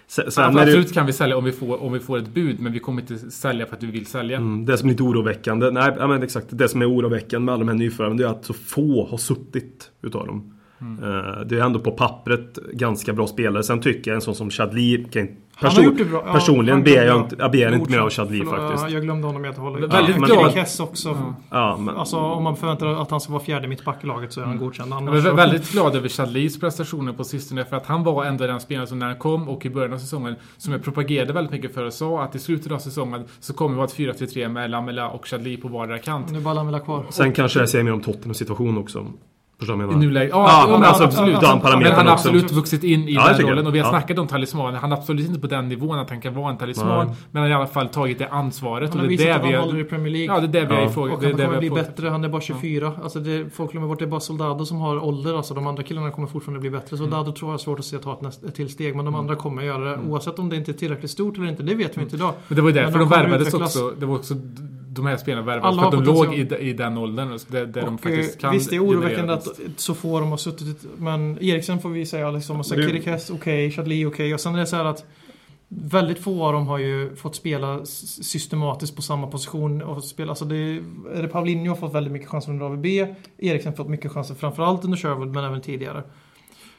[0.08, 2.28] Sen, sen är det, absolut kan vi sälja om vi, får, om vi får ett
[2.28, 4.38] bud, men vi kommer inte sälja för att vi vill sälja.
[4.38, 7.60] Mm, Det som är lite oroväckande, nej men exakt, det som är oroväckande med alla
[7.64, 10.54] de här nyförvärven det är att så få har suttit utav dem.
[10.82, 11.04] Mm.
[11.04, 13.64] Eh, Det är ändå på pappret ganska bra spelare.
[13.64, 16.24] Sen tycker jag en sån som Chadli kan Han har person, gjort det bra.
[16.26, 17.20] Ja, Personligen han ber jag jag.
[17.22, 18.10] inte, jag ber inte mer av.
[18.10, 18.84] Chadli faktiskt.
[18.84, 19.94] ja, Jag glömde honom helt och hållet.
[19.94, 20.54] Väldigt Ja, glad.
[20.54, 21.34] Kess också.
[21.50, 24.42] Ja, men, Alltså om man förväntar att han ska vara fjärde mittback i laget så
[24.42, 24.92] är han godkänd.
[24.92, 28.26] Jag Annars är så- väldigt glad över Chadlis prestationer på sistone för att han var
[28.26, 31.34] ändå den spelare som när han kom och i början av säsongen som jag propagerade
[31.34, 33.96] väldigt mycket för och sa att i slutet av säsongen så kommer vi ha ett
[33.96, 36.32] 4-3-3 med Lamela och Chadli på vardera kant.
[36.32, 37.06] Nu är bara Lamela kvar.
[37.10, 39.06] sen kanske jag säger mer om Tottenhams situation också.
[39.60, 40.08] Förstår du vad jag I menar?
[40.08, 40.30] nuläget.
[40.34, 41.40] Ja, Ja, men alltså, absolut.
[41.42, 42.30] den parametern Men han har också.
[42.30, 43.90] absolut vuxit in i Ja, den rollen och vi har Ja.
[43.92, 44.76] snackat om talisman.
[44.76, 47.08] Han är absolut inte på den nivån att han kan vara en talisman.
[47.08, 47.16] Nej.
[47.32, 48.90] Men han har i alla fall tagit det ansvaret.
[48.90, 49.90] Han och har det är visat att han håller i har...
[49.90, 50.36] Premier League.
[50.36, 50.90] Ja, det är det vi har Ja.
[50.90, 51.24] ifrågasatt.
[51.24, 52.10] Och han kommer bli har bättre.
[52.10, 52.92] Han är bara 24.
[53.04, 55.38] Alltså det, folk glömmer bort det är bara Soldado som har ålder.
[55.38, 56.98] Alltså de andra killarna kommer fortfarande bli bättre.
[56.98, 58.96] Soldado tror jag är svårt att se ta ett, näst, ett till steg.
[58.96, 60.00] Men de andra kommer göra det.
[60.08, 61.64] Oavsett om det inte är tillräckligt stort eller inte.
[61.64, 62.34] Det vet vi inte idag.
[62.48, 63.92] Men det var ju därför de värvades också.
[64.00, 64.34] Det var också
[64.96, 67.40] de här spelarna värvades Alla för att de har låg i, i den åldern.
[67.48, 70.30] Där, där de Och, faktiskt eh, kan visst, det är oroväckande att så få de
[70.30, 70.86] har suttit.
[70.98, 72.60] Men Eriksen får vi säga liksom.
[72.60, 74.34] Och sen Kirikes okej, Chadli okej.
[74.34, 75.06] Och sen är det så här att
[75.76, 79.82] Väldigt få av dem har ju fått spela systematiskt på samma position.
[79.82, 80.56] Och spela, alltså det,
[81.16, 82.86] är det Paulinho har fått väldigt mycket chanser under AVB.
[83.38, 86.04] Eriksen har fått mycket chanser framförallt under Sherwood men även tidigare.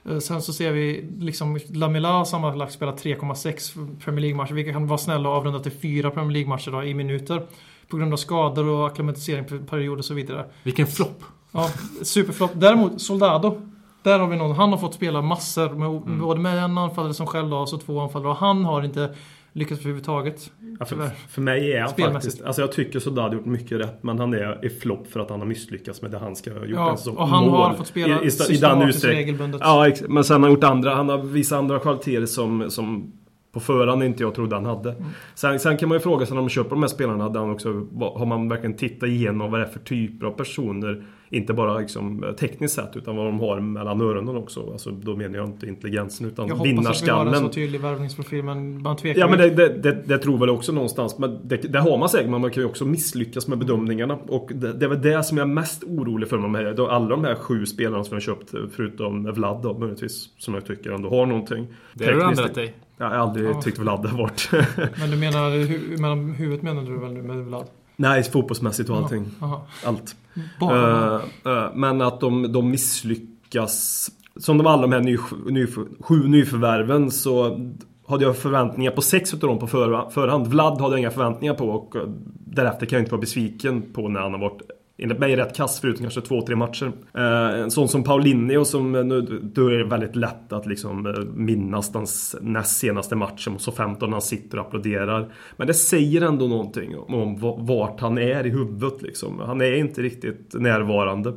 [0.08, 4.54] Eh, Sen så ser vi liksom Lamela har sammanlagt spelat 3,6 Premier League-matcher.
[4.54, 7.46] Vilket kan vara snälla och avrunda till 4 Premier League-matcher i minuter.
[7.88, 10.44] På grund av skador och akklimatiseringsperioder och så vidare.
[10.62, 11.22] Vilken flopp.
[11.52, 11.68] Ja,
[12.02, 12.50] superflott.
[12.54, 13.60] Däremot Soldado.
[14.02, 14.56] Där har vi någon.
[14.56, 15.68] Han har fått spela massor.
[15.68, 16.20] Med, Mm.
[16.20, 18.28] Både med en anfallare som själv och så två anfallare.
[18.30, 19.14] Och han har inte
[19.52, 20.50] lyckats överhuvudtaget.
[20.78, 22.42] Ja, för, för mig är han faktiskt...
[22.42, 24.02] Alltså jag tycker Soldado har gjort mycket rätt.
[24.02, 26.58] Men han är i flopp för att han har misslyckats med det han ska ha
[26.60, 27.16] gjort Ja, en säsong.
[27.16, 27.54] och han Mål.
[27.54, 29.60] har fått spela I, i, i den regelbundet.
[29.64, 33.12] Ja, men sen har han gjort andra, han har visat andra kvaliteter som, som
[33.54, 34.90] på förhand inte jag trodde han hade.
[34.90, 35.04] Mm.
[35.34, 37.50] Sen, sen kan man ju fråga sig när de köper de här spelarna, hade han
[37.50, 37.68] också,
[38.00, 41.04] har man verkligen tittat igenom vad det är för typer av personer?
[41.34, 44.70] Inte bara liksom, tekniskt sett, utan vad de har mellan öronen också.
[44.72, 47.50] Alltså, då menar jag inte intelligensen, utan Jag hoppas att vi har en så vinnarskallen.
[47.50, 51.18] tydlig värvningsprofil men man tvekar Ja men det, det, det, det tror väl också någonstans.
[51.18, 54.14] Men det, det har man säkert, men man kan ju också misslyckas med bedömningarna.
[54.28, 56.74] Och det, det är väl det som jag är mest orolig för med de här,
[56.74, 60.66] då alla de här sju spelarna som jag köpt, förutom Vlad då möjligtvis, som jag
[60.66, 61.66] tycker ändå har någonting.
[61.94, 62.74] Det har du ändrat dig.
[62.96, 63.62] Jag har aldrig Ja.
[63.62, 64.48] tyckt Vlad har varit...
[65.00, 67.66] Men du menar hu- mellan huvudet menar du väl nu med Vlad?
[67.96, 69.26] Nej, fotbollsmässigt och allting.
[69.40, 69.60] Jaha.
[69.84, 70.16] Allt.
[70.60, 71.14] Bara.
[71.14, 74.10] Eh, eh, men att de, de misslyckas.
[74.36, 75.66] Som de alla de här ny, ny,
[76.00, 77.60] sju nyförvärven så
[78.06, 80.46] hade jag förväntningar på sex utav dem på förhand.
[80.46, 82.02] Vlad hade jag inga förväntningar på och eh,
[82.46, 84.62] därefter kan jag inte vara besviken på när han har varit
[84.98, 86.92] enligt mig rätt kass förutom kanske två, tre matcher.
[87.14, 91.06] Eh, en sån som Paulinho som eh, nu, då är det väldigt lätt att liksom
[91.06, 92.06] eh, minnas den
[92.40, 95.32] näst senaste matchen mot så 15 när han sitter och applåderar.
[95.56, 99.38] Men det säger ändå någonting om, om va- vart han är i huvudet liksom.
[99.38, 101.32] Han är inte riktigt närvarande.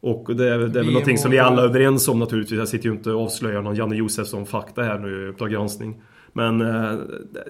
[0.00, 2.58] Och det är, det är väl någonting som vi alla är överens om naturligtvis.
[2.58, 6.02] Jag sitter ju inte och avslöjar någon Janne Josefsson-fakta här nu i Uppdrag granskning.
[6.32, 6.94] Men eh,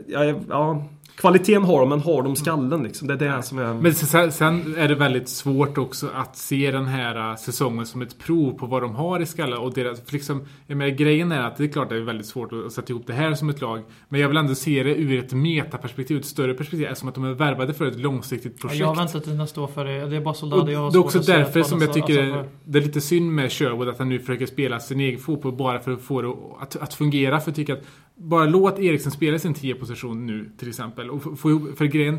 [0.07, 0.85] ja, ja,
[1.17, 3.09] kvaliteten har de, men har de skallen liksom?
[3.09, 3.75] Det är det som är...
[3.75, 3.95] Men
[4.33, 8.59] sen, är det väldigt svårt också att se den här äh, säsongen som ett prov
[8.59, 9.59] på vad de har i skallen.
[9.59, 12.01] Och deras, för liksom, jag menar, grejen är att det är klart att det är
[12.01, 13.83] väldigt svårt att sätta ihop det här som ett lag.
[14.09, 16.87] Men jag vill ändå se det ur ett metaperspektiv, ett större perspektiv.
[16.87, 18.81] Eftersom att de är värvade för ett långsiktigt projekt.
[18.81, 20.07] Jag har väntat till nästa år för det.
[20.07, 22.51] Det är bara Och Soldado jag har det är också därför som jag tycker alltså,
[22.65, 25.81] det är lite synd med Sherwood att han nu försöker spela sin egen fotboll bara
[25.81, 27.41] för att få det att, att fungera.
[27.41, 27.83] För jag tycker att
[28.15, 31.02] bara låt Eriksen spela sin 10-position nu till exempel.
[31.11, 32.19] Och få- för grejen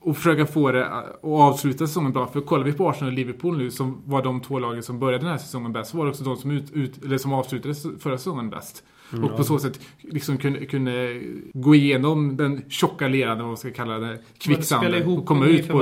[0.00, 2.26] och försöka få det att avsluta säsongen bra.
[2.26, 5.24] För kollar vi på Arsenal och Liverpool nu som var de två lagen som började
[5.24, 5.90] den här säsongen bäst.
[5.90, 8.84] Så var det också de som, ut, ut, eller som avslutade förra säsongen bäst.
[9.12, 11.22] Mm, och på så sätt liksom kunde, kunde
[11.54, 15.06] gå igenom den tjocka leran, vad man ska kalla det, kvicksanden.
[15.08, 15.78] Och komma ut på,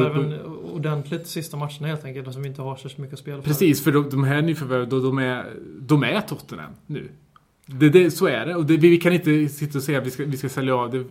[0.74, 2.36] ordentligt sista matcherna helt enkelt.
[2.36, 3.48] Vi inte har så mycket att spela för.
[3.48, 5.46] Precis, för de, de här nyförvärven, de, de, är,
[5.80, 7.08] de är Tottenham nu.
[7.66, 8.54] Det, det, så är det.
[8.54, 10.90] Och det, vi kan inte sitta och säga att vi ska, vi ska sälja av
[10.90, 11.04] det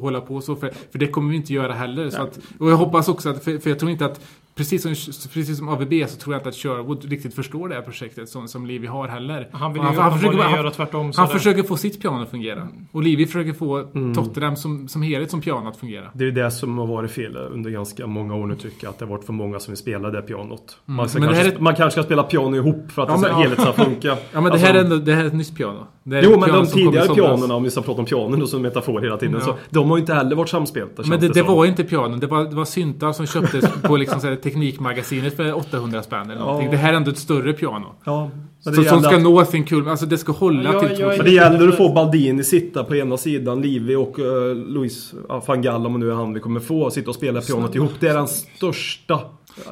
[0.00, 0.56] hålla på så.
[0.56, 2.10] För, för det kommer vi inte göra heller.
[2.10, 4.20] Så att, och jag hoppas också att, för, för jag tror inte att
[4.54, 4.90] Precis som,
[5.34, 8.48] precis som AVB så tror jag inte att Sherwood riktigt förstår det här projektet som,
[8.48, 9.48] som Livy har heller.
[9.52, 11.12] Han vill Och ju han, försöker, göra han, tvärtom.
[11.12, 12.68] så han det- försöker få sitt piano att fungera.
[12.92, 14.14] Och Livy försöker få Mm.
[14.14, 16.04] Tottenham som, som helhet som piano att fungera.
[16.14, 18.90] Det är ju det som har varit fel under ganska många år nu tycker jag.
[18.90, 20.76] Att det har varit för många som vill spela det pianot.
[20.84, 23.20] Man, Men det kanske, är- man kanske ska spela piano ihop för att Ja, det
[23.20, 24.08] men- helheten ska funka.
[24.08, 25.86] Ja men det Alltså- här är ändå det här är ett nytt piano.
[26.04, 27.16] Det är Jo men piano de tidigare somras.
[27.26, 29.40] pianorna, om vi ska prata om pianon då som metafor hela tiden, Ja.
[29.46, 31.46] så de har ju inte heller varit samspelta Men det, det som.
[31.54, 35.36] var inte pianon, det var, det var syntar som köptes på liksom så här, Teknikmagasinet
[35.36, 36.66] för 800 spänn eller någonting.
[36.66, 36.70] Ja.
[36.72, 37.86] Det här är ändå ett större piano.
[38.04, 38.30] Ja,
[38.64, 40.88] men det Så, som ska att- nå sin kul, alltså det ska hålla Ja, jag-
[40.90, 44.18] till jag är- Men det gäller att få Baldini sitta på ena sidan, Livi och
[44.18, 47.16] uh, Luis uh, van Gaal om det nu är han vi kommer få, sitta och
[47.16, 47.90] spela pianot ihop.
[48.00, 49.20] Det är den största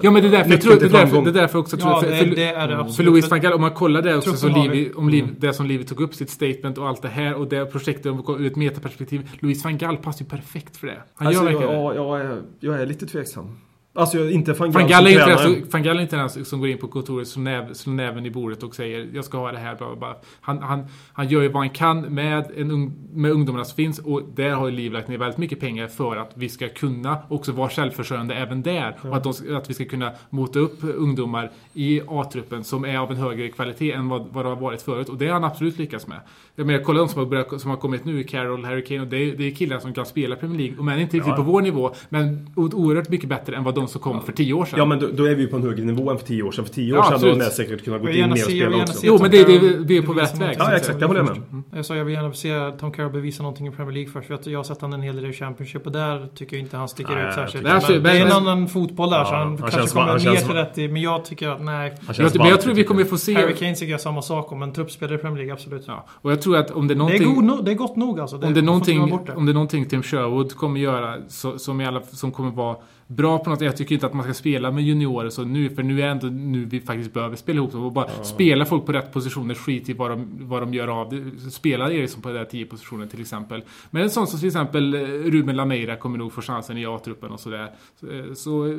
[0.01, 1.91] Ja men det är därför, jag tror, det är därför, det är därför också tror
[1.91, 3.11] Ja, jag, för, det, för, det är det för absolut.
[3.13, 4.93] Louis van Gaal, om man kollar det också så Livi, vi.
[4.97, 7.67] om Liv, det som Livi tog upp, sitt statement och allt det här och det
[7.67, 9.29] projektet ur ett metaperspektiv.
[9.41, 11.03] Louis van Gaal passar ju perfekt för det.
[11.15, 11.95] Han Alltså, gör jag, verkligen det.
[11.95, 13.57] ja, jag, är, jag är lite tveksam.
[13.93, 15.63] Alltså inte van Van Gaal som är inte tränare.
[15.71, 18.31] van Gaal är inte den som går in på kontoret, slår, näv, slår näven i
[18.31, 19.75] bordet och säger jag ska ha det här.
[19.77, 20.17] Bla, bla.
[20.41, 23.99] Han, han, han gör ju vad han kan med, en, ung- med ungdomarna som finns
[23.99, 27.19] och där har ju Liv lagt ner väldigt mycket pengar för att vi ska kunna
[27.29, 28.97] också vara självförsörjande även där.
[29.03, 33.11] Och att, de, att vi ska kunna mota upp ungdomar i A-truppen som är av
[33.11, 35.09] en högre kvalitet än vad, vad det har varit förut.
[35.09, 36.21] Och det har han absolut lyckats med.
[36.55, 39.07] Jag menar, kolla de som har, börjat, som har kommit nu, Carroll, Harry Kane, och
[39.07, 40.79] det är, det är killar som kan spela Premier League.
[40.79, 44.01] Och men inte riktigt på vår nivå, men oerhört mycket bättre än vad de som
[44.01, 44.79] kom för tio år sedan.
[44.79, 46.53] Ja men då, då är vi ju på en högre nivå än för tio år
[46.53, 46.65] sedan.
[46.65, 47.35] För tio år Ja, sedan absolut.
[47.35, 49.01] hade de säkert kunnat gå in mer och spela också.
[49.07, 51.37] Jo, men det- det- vi är på rätt väg, Ja exakt, jag håller med.
[51.37, 51.65] Mm.
[51.75, 54.27] Jag sa jag vill gärna se Tom Carroll bevisa någonting i Premier League först.
[54.27, 56.65] För att jag har sett han en hel del i Championship och där tycker jag
[56.65, 57.65] inte han sticker Nej, ut särskilt.
[57.65, 59.93] tycker- Men det är en men- annan fotboll där Ja, så han, han kanske känns-
[59.93, 60.89] kommer han mer till rätt i.
[60.89, 61.95] Men jag tycker att nej.
[62.19, 63.35] Jag, men jag tror vi kommer få se...
[63.35, 64.63] Harry Kane tycker jag samma sak om.
[64.63, 65.85] En truppspelare i Premier League, absolut.
[65.87, 67.47] Ja, och jag tror att om det är Det, är någonting...
[67.49, 68.37] god, det är gott nog alltså.
[68.37, 69.01] om, det är någonting,
[69.37, 72.77] om det är Tim Sherwood kommer göra så, som, i alla, som kommer vara
[73.11, 75.83] bra på något Jag tycker inte att man ska spela med juniorer så nu, för
[75.83, 79.13] nu är ändå nu vi faktiskt behöver spela ihop och bara spela folk på rätt
[79.13, 81.51] positioner, skit i vad de, vad de gör av det.
[81.51, 83.63] Spela Eriksson på den där 10 positionen till exempel.
[83.91, 85.01] Men en sån som till exempel eh,
[85.31, 87.73] Ruben Lameira kommer nog få chansen i A-truppen och sådär.
[88.01, 88.73] Så, eh, så eh,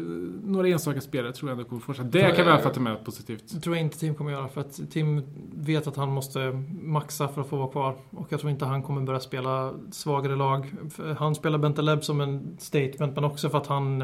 [0.44, 2.12] några enstaka spelare tror jag ändå kommer få chansen.
[2.12, 3.44] Det kan vi i alla fall ta med positivt.
[3.54, 5.22] Det tror jag inte Tim kommer göra för att Tim
[5.62, 6.40] vet att han måste
[6.82, 7.96] maxa för att få vara kvar.
[8.10, 10.74] Och jag tror inte han kommer börja spela svagare lag.
[11.18, 14.04] Han spelar Bentaleb som en statement men också för att han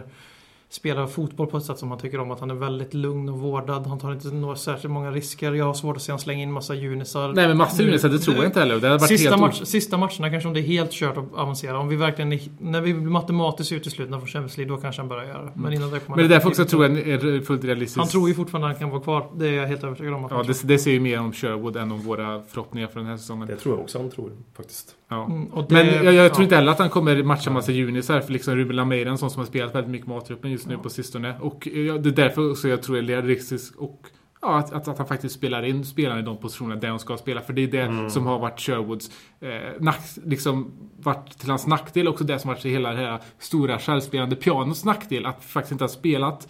[0.69, 2.31] spelar fotboll på ett sätt som han tycker om.
[2.31, 3.87] Att han är väldigt lugn och vårdad.
[3.87, 5.53] Han tar inte några särskilt många risker.
[5.53, 7.27] Jag har svårt att se han slänga in massa junisar.
[7.27, 8.79] Nej men Nu- med det tror jag inte heller.
[8.79, 11.33] Det hade varit Sista, helt match, sista matcherna kanske om det är helt kört att
[11.33, 11.79] avancera.
[11.79, 15.09] Om vi verkligen är, när vi blir matematiskt uteslutna från Champions League då kanske han
[15.09, 15.51] börjar göra det.
[15.55, 17.63] Men innan det kommer Men det är därför han också jag tror jag är fullt
[17.63, 17.97] realistiskt.
[17.97, 19.27] Han tror ju fortfarande att han kan vara kvar.
[19.35, 20.25] Det är jag helt övertygad om.
[20.25, 22.99] Att Ja, han det, det ser ju mer om Sherwood än om våra förhoppningar för
[22.99, 23.47] den här säsongen.
[23.47, 24.95] Det tror jag också han tror faktiskt.
[25.09, 25.25] Ja.
[25.25, 26.43] Mm, det- Men jag, jag tror ja.
[26.43, 29.39] inte heller att han kommer matcha massa junisar för liksom Ruben Lameira en sån som
[29.39, 31.35] har spelat väldigt mycket med A-truppen just nu på sistone.
[31.39, 34.01] Och eh, ja, det är därför också jag tror det är realistiskt och
[34.41, 37.17] ja, att, att, att han faktiskt spelar in spelarna i de positionerna där de ska
[37.17, 37.41] spela.
[37.41, 39.49] För det är det som har varit Sherwoods eh,
[39.79, 42.07] nack, liksom varit till hans nackdel.
[42.07, 45.25] Också det som varit till hela det här stora självspelande pianots nackdel.
[45.25, 46.47] Att faktiskt inte ha spelat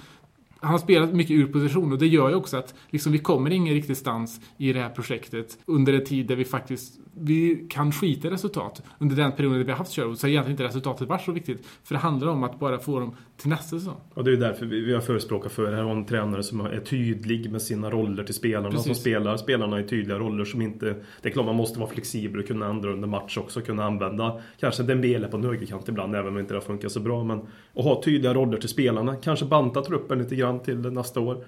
[0.59, 3.51] han har spelat mycket ur position och det gör ju också att liksom, vi kommer
[3.51, 7.91] ingen riktig stans i det här projektet under en tid där vi faktiskt vi kan
[7.91, 8.83] skita i resultat.
[8.99, 11.65] Under den perioden vi har haft Sherwood så har egentligen inte resultatet varit så viktigt.
[11.83, 13.97] För det handlar om att bara få dem till nästa säsong.
[14.13, 17.51] Och det är därför vi, har förespråkat för det här en tränare som är tydlig
[17.51, 18.85] med sina roller till spelarna Precis.
[18.85, 19.37] som spelar.
[19.37, 20.85] Spelarna i tydliga roller som inte...
[21.21, 23.61] Det är klart man måste vara flexibel och kunna ändra under match också.
[23.61, 26.99] Kunna använda kanske Dembele på en högerkant ibland även om inte det har funkat så
[26.99, 27.23] bra.
[27.23, 27.39] Men
[27.73, 29.15] att ha tydliga roller till spelarna.
[29.15, 31.45] Kanske banta truppen lite grann till nästa år.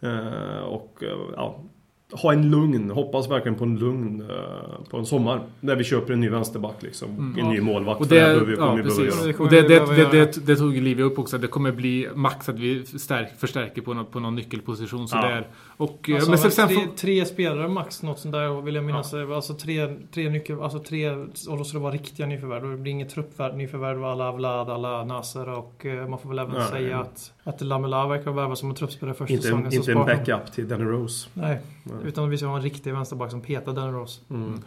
[0.00, 1.64] Eh, och eh, ja,
[2.12, 4.36] ha en lugn, hoppas verkligen på en lugn eh,
[4.90, 5.40] på en sommar.
[5.60, 7.08] När vi köper en ny vänsterback liksom.
[7.10, 7.38] Mm.
[7.38, 8.00] en ny målvakt.
[8.00, 9.20] Och För det, här behöver vi- kommer ja, vi behöva precis.
[9.26, 9.32] göra.
[9.32, 11.36] Det Och det, det, det, det, det tog Livia upp också.
[11.36, 15.08] att Det kommer bli max att vi stärk, förstärker på någon, på någon nyckelposition.
[15.08, 15.28] Så Ja.
[15.28, 15.46] där.
[15.76, 19.14] Och, eh, Alltså, men sen, tre, tre spelare max, något sånt där vill jag minnas.
[19.14, 21.10] Alltså tre, tre nyckel, alltså tre,
[21.48, 22.70] och då ska det vara riktiga nyförvärv.
[22.70, 26.52] Det blir inget truppvärv, nyförvärv alla Vlad, alla Nasser och eh, man får väl även
[26.54, 26.68] Nej.
[26.70, 29.72] säga att Att Lamela verkar värva som en truppspelare första Inte, säsongen.
[29.72, 31.28] inte en backup till Danny Rose.
[31.34, 31.60] Nej,
[32.04, 34.20] utan vi ska ha en riktig vänsterback som petar Danny Rose.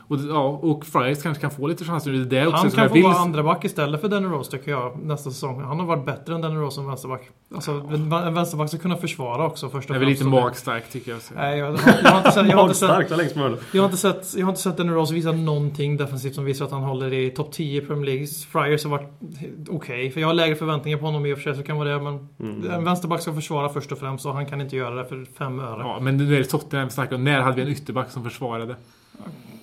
[0.07, 2.11] Och, ja, och Friars kanske kan få lite chanser.
[2.11, 3.03] Det är det också Han kan få vill...
[3.03, 5.61] vara andra back istället för Danny Rose tycker jag nästa säsong.
[5.61, 7.29] Han har varit bättre än Danny Rose som vänsterback.
[7.55, 10.91] Alltså en vänsterback ska kunna försvara också först och Det är väl lite det- magstarkt
[10.91, 11.21] tycker jag.
[11.21, 11.33] Så.
[11.33, 13.61] Nej, jag, jag, har inte sett, jag, har inte sett, Magstarkt var längst möjligt.
[13.71, 16.65] jag, har inte sett, jag har inte sett Danny Rose visa någonting defensivt som visar
[16.65, 18.27] att han håller i topp 10 i Premier League.
[18.27, 19.09] Friars har varit
[19.69, 21.89] okej, för jag har lägre förväntningar på honom i och för sig, så kan vara
[21.89, 21.99] det.
[22.03, 22.71] Men Mm.
[22.71, 25.59] en vänsterback ska försvara först och främst och han kan inte göra det för fem
[25.59, 25.79] öre.
[25.79, 27.23] Ja, men nu är det Tottenham vi snackar om.
[27.23, 28.75] När hade vi en ytterback som försvarade?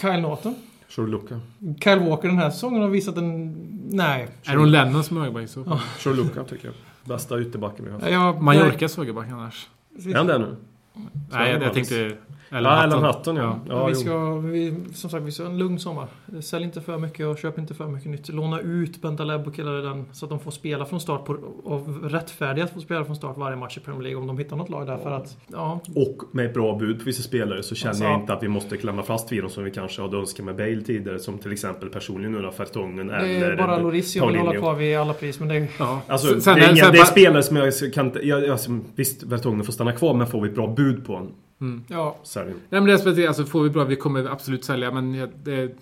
[0.01, 0.55] Kyle Norton.
[0.88, 1.40] Shurluka.
[1.84, 3.53] Kyle Walker den här säsongen har visat en...
[3.90, 4.28] Nej.
[4.47, 5.78] Aaron Lennon som högerback i så fall.
[5.99, 6.74] Shurluka tycker jag.
[7.05, 8.12] Bästa ytterbacken vi har haft.
[8.12, 9.68] Jag, Mallorcas högerback annars.
[10.07, 10.57] Är han det nu?
[11.30, 12.16] Nej, jag, jag tänkte...
[12.53, 13.42] Eller Ja, Ellen Hutton ja.
[13.68, 16.07] Ja, ja vi ska, vi, som sagt, vi ska ha en lugn sommar.
[16.40, 18.28] Sälj inte för mycket och köp inte för mycket nytt.
[18.28, 21.32] Låna ut Bentaleb och killar den så att de får spela från start på,
[21.64, 24.57] och rättfärdiga att få spela från start varje match i Premier League om de hittar
[24.57, 24.96] något lag där.
[24.96, 28.12] För att, ja, Och med ett bra bud på vissa spelare så känner Alltså, jag
[28.12, 28.20] ja.
[28.20, 30.80] inte att vi måste klämma fast vid dem som vi kanske hade önskat med Bale
[30.82, 31.18] tidigare.
[31.18, 34.55] Som till exempel personligen nu då, Fertongen det eller är bara Loris jag vill hålla
[34.61, 35.40] kvar vid alla pris.
[35.40, 36.00] Men det, Ja.
[36.07, 38.26] Alltså, Sen- det, är inga, sen det är bara- spelare som jag kan inte...
[38.28, 41.32] Jag, alltså, visst, Vertongen får stanna kvar men får vi ett bra bud på honom
[41.89, 42.55] ja, är det ju.
[42.55, 45.13] Nej men det är speciellt, alltså får vi bra, vi kommer absolut sälja men
[45.45, 45.77] det,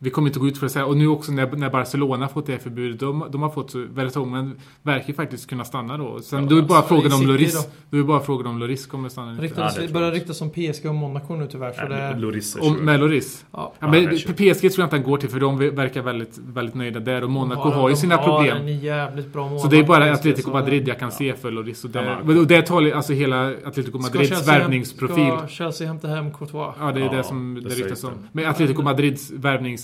[0.00, 0.84] vi kommer inte gå ut för att säga.
[0.86, 4.56] Och nu också när, när Barcelona fått det förbudet, de, de har fått så, Vertongen
[4.82, 6.20] verkar faktiskt kunna stanna då.
[6.20, 7.54] Sen Ja, då är bara alltså, frågan om Loris.
[7.64, 7.70] då.
[7.90, 9.34] Då är bara frågan om Loris kommer stanna.
[9.34, 11.72] Ja, ryktades, det börjar ryktas om PSG och Monaco nu tyvärr.
[11.72, 13.44] Så Nej, det, Loris Om, med Loris?
[13.52, 13.72] ja.
[13.80, 14.16] Ja, men.
[14.16, 17.30] PSG tror jag inte han går till för de verkar väldigt, väldigt nöjda där och
[17.30, 18.56] Monaco De har ju sina de problem.
[18.56, 19.62] Har en jävligt bra målvakt.
[19.62, 21.84] Så det är bara Atletico Madrid jag kan se för Loris.
[21.84, 25.32] Och det, och det talar alltså hela Atletico Madrids värvningsprofil.
[25.38, 26.74] Ska Chelsea hämta hem Courtois?
[26.80, 28.12] Ja, det är Ja, det som det, ryktas om.
[28.32, 29.30] Men Atletico Madrids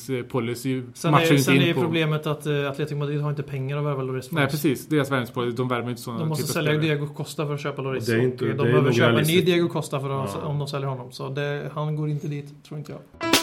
[0.08, 1.80] värvningspolicy Sen matchar är, inte sen är in ju på...
[1.80, 4.30] problemet att uh, Atletico Madrid har inte pengar att värva Loris.
[4.32, 4.86] Nej, precis.
[4.86, 6.96] Deras värvningspolicy, de värvar inte sådana De måste av sälja spelare.
[6.96, 8.08] Diego Costa för att köpa Loris.
[8.08, 9.40] Och det är inte- och det de är behöver köpa en ny.
[9.42, 10.46] Diego Costa för att, Ja.
[10.48, 11.12] om de säljer honom.
[11.12, 13.33] Så det, han går inte dit, tror inte jag.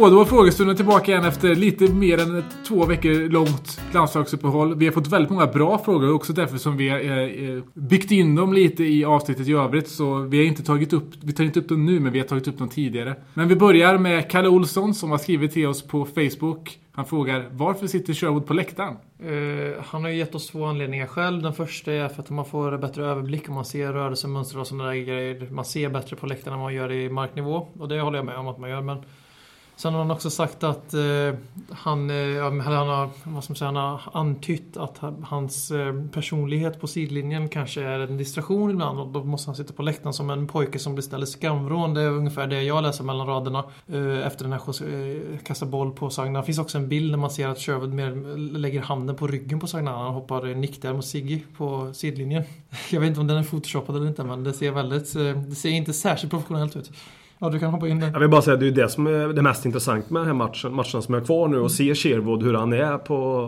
[0.00, 4.74] Så, då var frågestunden tillbaka igen efter lite mer än två veckor långt landslagsuppehåll.
[4.74, 8.52] Vi har fått väldigt många bra frågor också därför som vi har byggt in dem
[8.52, 9.88] lite i avsnittet i övrigt.
[9.88, 12.26] Så vi har inte tagit upp, vi tar inte upp dem nu men vi har
[12.26, 13.14] tagit upp dem tidigare.
[13.34, 16.78] Men vi börjar med Kalle Olsson som har skrivit till oss på Facebook.
[16.92, 18.96] Han frågar varför sitter Sherwood på läktaren?
[19.24, 21.42] Uh, han har ju gett oss två anledningar själv.
[21.42, 24.84] Den första är för att man får bättre överblick om man ser rörelsemönster och sådana
[24.84, 25.48] där grejer.
[25.50, 27.68] Man ser bättre på läktaren än man gör i marknivå.
[27.78, 28.82] Och det håller jag med om att man gör.
[28.82, 28.98] Men
[29.80, 31.34] sen har han också sagt att eh,
[31.70, 35.94] han, eh, eller han har, vad ska man säga, han har antytt att hans eh,
[36.12, 39.00] personlighet på sidlinjen kanske är en distraktion ibland.
[39.00, 41.94] Och då måste han sitta på läktaren som en pojke som beställer skamvrån.
[41.94, 43.64] Det är ungefär det jag läser mellan raderna.
[43.86, 44.60] Eh, efter den här
[44.94, 46.40] eh, kasta boll på Sagna.
[46.40, 49.60] Det finns också en bild där man ser att Sherwood mer lägger handen på ryggen
[49.60, 49.90] på Sagna.
[49.90, 52.42] Han hoppar nick där mot Siggy på sidlinjen.
[52.90, 55.54] Jag vet inte om den är photoshoppad eller inte men det ser väldigt, eh, det
[55.54, 56.90] ser inte särskilt professionellt ut.
[57.42, 58.10] Ja, du kan hoppa in där.
[58.12, 60.26] Jag vill bara säga att det är det som är det mest intressant med den
[60.26, 63.42] här matchen, matchen som är kvar nu och se Sherwood hur han är på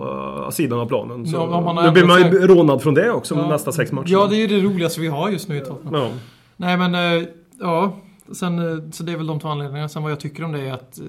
[0.45, 1.26] uh, sidan av planen.
[1.26, 3.49] Så, Ja, nu blir man ju ändrat rånad från det också Ja.
[3.49, 4.12] nästa sex matcher.
[4.12, 5.95] Ja, det är ju det roligaste vi har just nu i Tottenham.
[5.95, 6.09] Ja.
[6.57, 7.28] Nej men, eh,
[7.61, 7.97] ja.
[8.32, 9.88] Sen, eh, så det är väl de två anledningarna.
[9.88, 11.01] Sen vad jag tycker om det är att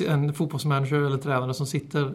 [0.00, 2.12] eh, en fotbollsmanager eller tränare som sitter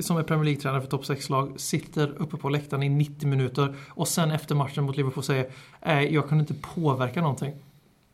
[0.00, 4.08] som är Premier League-tränare för topp 6-lag sitter uppe på läktaren i 90 minuter och
[4.08, 5.46] sen efter matchen mot Liverpool säger
[5.86, 7.52] Nej, jag kunde inte påverka någonting.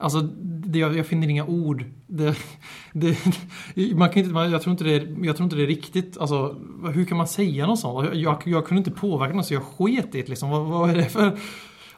[0.03, 1.85] Alltså, det, jag, jag finner inga ord.
[2.07, 2.37] Det,
[2.93, 3.17] det,
[3.97, 6.19] man kan inte, man, jag, tror inte det är, jag tror inte det är riktigt.
[6.19, 6.57] Alltså,
[6.95, 8.07] hur kan man säga något sånt?
[8.07, 10.29] Jag, jag, jag kunde inte påverka något så jag sket i det.
[10.29, 10.51] Liksom.
[10.51, 11.39] Vad, vad är det för...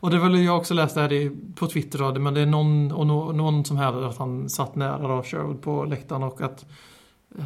[0.00, 2.40] Och det är väl jag också läst det här i- på Twitter då, men det
[2.40, 6.22] är någon, och no, någon som hävdar att han satt nära då Sherwood på läktaren
[6.22, 6.64] och att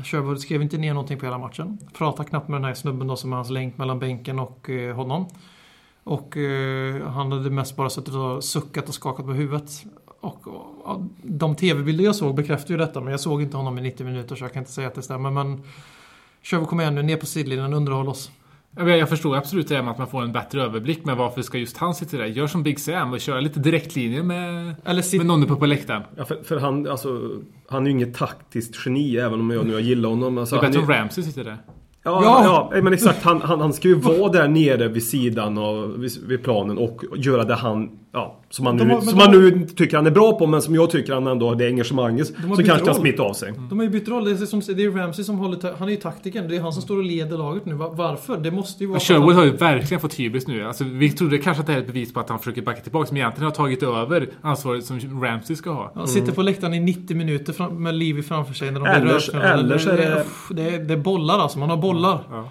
[0.04, 1.78] Sherwood skrev inte ner någonting på hela matchen.
[1.98, 4.96] Pratade knappt med den här snubben då som är hans länk mellan bänken och eh,
[4.96, 5.26] honom.
[6.04, 9.70] Och eh, han hade mest bara suttit och suckat och skakat på huvudet.
[10.20, 10.46] Och,
[10.84, 14.06] och, de tv-bilder jag såg bekräftar ju detta men jag såg inte honom i 90
[14.06, 15.30] minuter så jag kan inte säga att det stämmer.
[15.30, 15.62] Men
[16.42, 18.30] Sherwood kom igen nu, ner på sidlinjen, underhåll oss.
[18.76, 21.58] Jag, förstår absolut det här med att man får en bättre överblick men varför ska
[21.58, 22.24] just han sitta där?
[22.26, 25.66] Gör som Big Sam och köra lite direktlinjer med, Eller sit- med någon uppe på
[25.66, 26.02] läktaren.
[26.16, 27.30] Ja, för, för han, alltså,
[27.68, 30.38] han är ju inget taktiskt geni även om jag nu gillar honom.
[30.38, 31.56] Alltså, det är bättre är- om Ramsey sitter där.
[32.02, 32.68] Ja, Ja.
[32.74, 32.82] ja.
[32.82, 33.22] men exakt.
[33.22, 37.02] Han, han, han ska ju vara där nere vid sidan av vid, vid planen och
[37.16, 39.96] göra det han ja, som man, De nu, har- som de man har- nu tycker
[39.96, 42.26] han är bra på men som jag tycker han ändå har det engagemanget.
[42.26, 43.52] Så bytt kanske kan smitta av sig.
[43.70, 44.24] De har ju bytt roll.
[44.24, 45.78] Det är, som, det är Ramsey som håller...
[45.78, 46.48] Han är ju taktikern.
[46.48, 47.74] Det är han som står och leder laget nu.
[47.74, 48.36] Va- Varför?
[48.38, 49.00] Det måste ju vara...
[49.00, 50.64] Sherwood har ju verkligen fått hybris nu.
[50.66, 52.80] Alltså, vi trodde kanske att det här är ett bevis på att han försöker backa
[52.80, 55.92] tillbaka, men egentligen har tagit över ansvaret som Ramsey ska ha.
[55.94, 59.00] Han sitter på läktaren i 90 minuter fram, med Livi framför sig när de Eller-
[59.00, 59.48] blir rödförande.
[59.48, 61.58] eller så är det- det, är, det är bollar alltså.
[61.58, 62.20] Man har bollar.
[62.30, 62.48] Ja,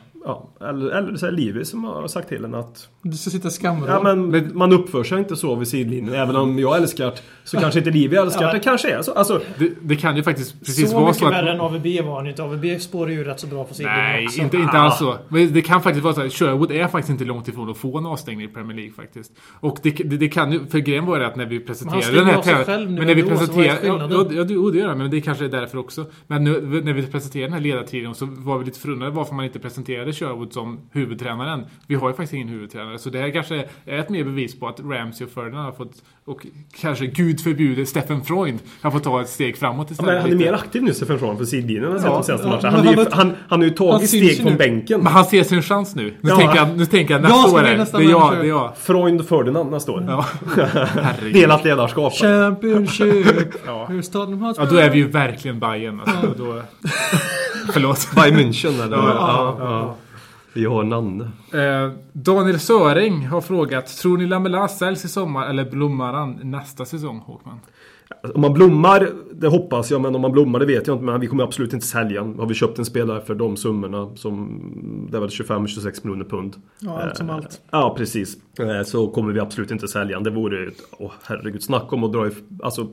[0.61, 3.47] eller, eller så är det Livi som har sagt till en att Du ska sitta
[3.47, 3.89] i skamvrån.
[3.89, 6.13] ja, men man uppför sig inte så vid sidlinjen.
[6.15, 7.13] Även om jag älskar
[7.43, 8.51] så kanske inte Livi älskar det.
[8.53, 9.11] Det kanske är så.
[9.13, 11.55] Alltså, Det, det kan ju faktiskt precis så vara mycket så värre att...
[11.55, 12.43] än AVB var han inte.
[12.43, 14.41] AVB spårar ju rätt så bra på sidlinjen Nej, också.
[14.41, 15.17] inte, inte alls så.
[15.30, 17.97] Men det kan faktiskt vara så att Sherwood är faktiskt inte långt ifrån att få
[17.97, 19.32] en avstängning i Premier League faktiskt.
[19.59, 20.65] Och det, det, det kan ju...
[20.65, 23.15] För grejen var det att när vi presenterade den här tävlingen- själv nu Men när
[23.15, 23.67] vi så presenterade...
[23.67, 24.38] Ja, skillnaden?
[24.38, 26.05] ja, det- gör han, men det kanske är därför också.
[26.28, 29.45] Men nu, när vi presenterade den här ledartrion så var vi lite förundrade varför man
[29.45, 31.65] inte presenterade Sherwood som huvudtränaren.
[31.88, 34.68] Vi har ju faktiskt ingen huvudtränare, så det här kanske är ett mer bevis på
[34.68, 35.93] att Ramsey och Ferdinand har fått...
[36.26, 36.45] Och
[36.82, 40.13] kanske, gud förbjude, Stephen Freund har fått ta ett steg framåt ja, istället.
[40.13, 42.55] men han är mer aktiv nu Stefan Från på sidlinjen än Ja, de senaste ja,
[42.55, 42.72] matcherna.
[42.72, 44.57] men Han, är ju- han har- han, han har ju han tagit steg från nu.
[44.57, 44.99] bänken.
[45.03, 46.03] Men han ser sin chans nu.
[46.22, 46.38] Nu Ja.
[46.38, 48.78] tänker jag, nu tänker jag Jag nästa år är det är jag, det är jag.
[48.78, 50.05] Freund Ferdinand nästa år.
[50.07, 50.26] Ja.
[51.34, 52.13] Delat ledarskap.
[52.13, 53.26] Championship!
[53.65, 53.89] Ja.
[54.57, 56.34] Ja, då är vi ju verkligen Bayern alltså.
[56.38, 56.61] Då,
[57.74, 58.07] förlåt.
[58.15, 58.97] Bayern München eller?
[58.97, 59.95] Ja, Ja,
[60.64, 60.70] ja.
[60.70, 61.24] Vi har Nanne.
[61.53, 66.86] Eh, Daniel Söring har frågat Tror ni Lamela säljs i sommar eller blommar han nästa
[66.86, 67.60] säsong Håkman?
[68.36, 71.05] Om man blommar, det hoppas jag, men om man blommar det vet jag inte.
[71.05, 75.08] Men vi kommer absolut inte sälja Har vi köpt en spelare för de summorna som...
[75.12, 76.55] Det är väl 25-26 miljoner pund.
[76.80, 77.62] Ja, allt som Eh, allt.
[77.72, 78.38] Ja, precis.
[78.60, 80.68] Eh, Så kommer vi absolut inte sälja Det vore...
[80.68, 82.88] ett- Åh herregud, snacka om att dra if- Alltså...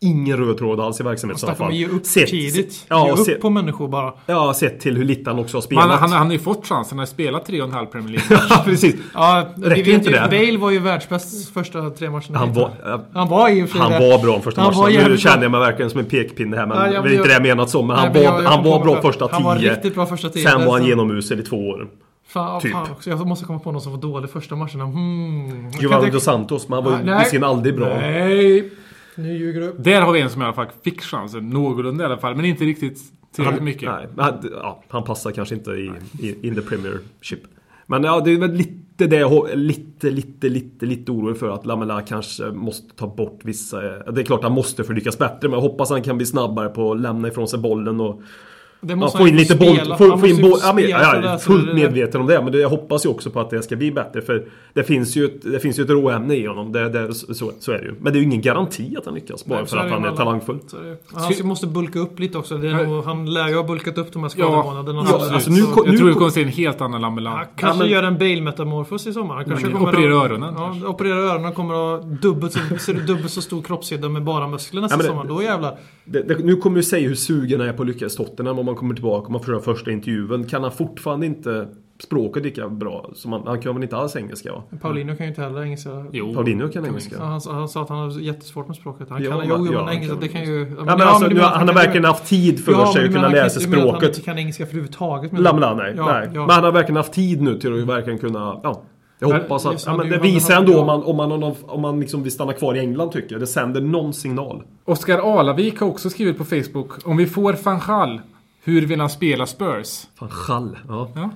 [0.00, 1.68] Ingen röd tråd alls i verksamheten i så fall.
[1.68, 2.86] att ge upp Sett- tidigt.
[2.88, 4.12] Ja, ge upp se- på människor bara.
[4.26, 5.84] ja, sett till hur lite han också har spelat.
[5.90, 6.90] han, han, han har ju fått chansen.
[6.90, 8.46] Han har spelat 3,5 Premier League.
[8.50, 8.94] ja, precis.
[9.14, 10.28] Ja, vi Räcker vet inte ju, det?
[10.30, 12.38] Bale var ju världsbäst första tre matcherna.
[12.38, 12.70] Han var,
[13.14, 15.08] Han var och sig han var bra första Han var matcherna.
[15.08, 16.66] Nu känner jag mig verkligen som en pekpinne här.
[16.66, 17.86] Men Ja, det är inte det jag menat som.
[17.86, 19.34] Men han Nej, men jag- var, jag han var bra första tio.
[19.34, 20.42] Han var riktigt bra första tio.
[20.48, 21.88] Sen var han Sen- genomusel i två år.
[22.28, 22.72] Fan, typ.
[22.72, 23.10] fan också.
[23.10, 24.84] Jag måste komma på någon som var dålig första matcherna.
[24.84, 25.70] Hmm.
[25.80, 27.88] Giovanni dos Santos, men han var ju visserligen aldrig bra.
[27.88, 28.70] Nej!
[29.16, 29.74] Nu ljuger du.
[29.78, 31.50] Där har vi en som i alla fall fick chansen.
[31.50, 32.36] Någorlunda i alla fall.
[32.36, 32.98] Men inte riktigt
[33.34, 33.90] tillräckligt Han, mycket.
[33.90, 37.40] nej, han, ja, han passar kanske inte i, i in the Premiership.
[37.86, 41.66] Men ja, det är väl lite det jag lite, lite, lite, lite orolig för att
[41.66, 43.80] Lamela kanske måste ta bort vissa...
[43.80, 46.26] Det är klart han måste för att lyckas bättre, men jag hoppas han kan bli
[46.26, 48.22] snabbare på att lämna ifrån sig bollen och
[48.86, 49.96] Det ja, måste få han in lite spela.
[49.98, 50.10] boll.
[50.10, 50.58] Få, få in boll.
[50.62, 53.04] Ja, men, ja, jag är fullt det- det- medveten om det, men det, jag hoppas
[53.06, 54.22] ju också på att det ska bli bättre.
[54.22, 57.52] För det finns ju ett, det finns ju ett råämne i honom, det, det, så,
[57.60, 57.94] så är det ju.
[58.00, 60.04] Men det är ju ingen garanti att han lyckas, bara Nej, för att det han
[60.04, 60.16] är alla.
[60.16, 60.58] talangfull.
[60.66, 60.96] Så är det.
[61.38, 62.58] Han måste bulka upp lite också.
[62.58, 65.04] Det nog, han lär ju ha bulkat upp de här Ja, skademånaderna.
[65.08, 65.34] ja, Absolut.
[65.34, 67.30] alltså nu Så- kom- Jag tror nu- vi kommer se en helt annan Lamela.
[67.30, 69.34] Han kanske men- gör en Bale-metamorfos i sommar.
[69.34, 71.52] Han kanske Mm, kommer operera att- öronen Ja, operera öronen.
[71.52, 75.06] kommer att ha dubbelt så, dubbelt så stor kroppshydda med bara muskler nästa Ja, men
[75.06, 75.24] det- sommar.
[75.36, 75.76] Då jävlar.
[76.04, 78.58] Det, det, nu kommer du säga hur sugen han är på att lyckas i Tottenham
[78.74, 80.44] man kommer tillbaka och man får höra första intervjun.
[80.46, 81.68] Kan han fortfarande inte
[82.02, 83.10] språket lika bra?
[83.14, 84.62] Som han, han kan väl inte alls engelska va?
[84.82, 85.90] Paulinho kan ju inte heller engelska.
[86.12, 86.34] Jo.
[86.34, 87.16] Paulinho kan engelska.
[87.18, 89.10] Ja, han, han sa att han har jättesvårt med språket.
[89.10, 90.76] Han Ja, kan, men- jo, jo, ja, men han engelska, kan det kan ju...
[90.78, 93.28] Ja, men alltså, nu, han har verkligen haft tid för Ja, sig men att kunna
[93.28, 94.16] lära sig du menar att Han språket.
[94.16, 95.38] inte kan engelska överhuvudtaget.
[95.38, 95.94] Lamla, nej.
[95.96, 96.28] Ja, nej.
[96.34, 96.40] ja.
[96.40, 98.60] Men han har verkligen haft tid nu till att verkligen kunna...
[98.62, 98.82] Ja,
[99.18, 99.72] jag Men- hoppas att...
[99.72, 101.54] Just, Ja, han men det han- visar han- ändå om man, om man, om man,
[101.66, 103.40] om man liksom vill stanna kvar i England tycker jag.
[103.42, 104.62] Det sänder någon signal.
[104.84, 107.06] Oskar Alavik har också skrivit på Facebook.
[107.06, 108.20] Om vi får van Gaal,
[108.64, 110.06] hur vill han spela Spurs?
[110.18, 110.78] Fan, skall.
[110.88, 111.10] Ja.
[111.14, 111.30] Ja.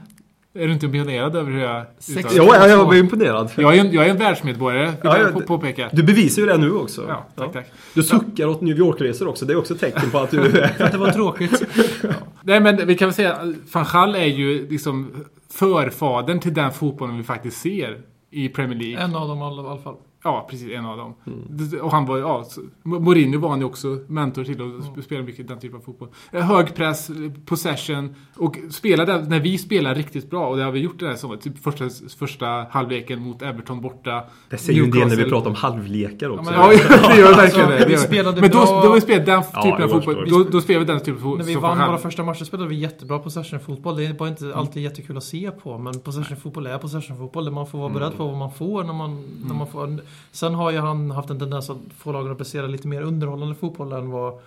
[0.54, 3.50] Är du inte imponerad över hur jag Sex- uttalar Jo, jag, jag blir imponerad.
[3.56, 5.88] Jag är en, jag är en världsmedborgare, vill Ja, jag ja, på- påpeka.
[5.92, 7.04] Du bevisar ju det nu också.
[7.08, 7.66] Ja, tack, tack.
[7.94, 9.44] Du suckar åt New York-resor också.
[9.46, 10.62] Det är också ett tecken på att du...
[10.78, 11.62] Att det var tråkigt.
[12.42, 15.10] Nej men vi kan väl säga att van Gaal är ju liksom
[15.52, 17.98] förfadern till den fotbollen vi faktiskt ser
[18.30, 19.04] i Premier League.
[19.04, 19.94] En av dem i alla fall.
[20.24, 20.70] Ja, precis.
[20.72, 21.14] En av dem.
[21.48, 22.44] Det- Och han var ja,
[22.82, 26.08] Mourinho var han ju också mentor till och sp- spelade mycket den typen av fotboll.
[26.32, 27.10] Eh, Hög press,
[27.46, 31.16] possession och spelade när vi spelar riktigt bra och det har vi gjort den här
[31.16, 31.40] sommaren.
[31.40, 31.84] Typ första,
[32.18, 34.22] första halvleken mot Everton borta.
[34.50, 36.52] Det säger ju en del när vi pratar om halvlekar också.
[36.52, 37.78] Ja, men- Ja, det gör verkligen Alltså, det.
[37.78, 37.86] det.
[37.86, 37.98] vi gör.
[38.00, 40.30] spelade Men då, bra- då vi spelat den Ja, typen av jag fotboll.
[40.30, 41.38] Då, då spelar vi den typen av fotboll.
[41.38, 43.96] När vi vann våra första matcher spelade vi jättebra possession-fotboll.
[43.96, 45.78] Det är bara inte alltid jättekul att se på.
[45.78, 47.50] Men possession-fotboll är possession-fotboll.
[47.50, 49.98] Man får vara beredd på vad man får när man, när man får.
[50.30, 53.54] Sen har ju han haft en tendens att få lagen att prestera lite mer underhållande
[53.54, 54.40] fotboll än vad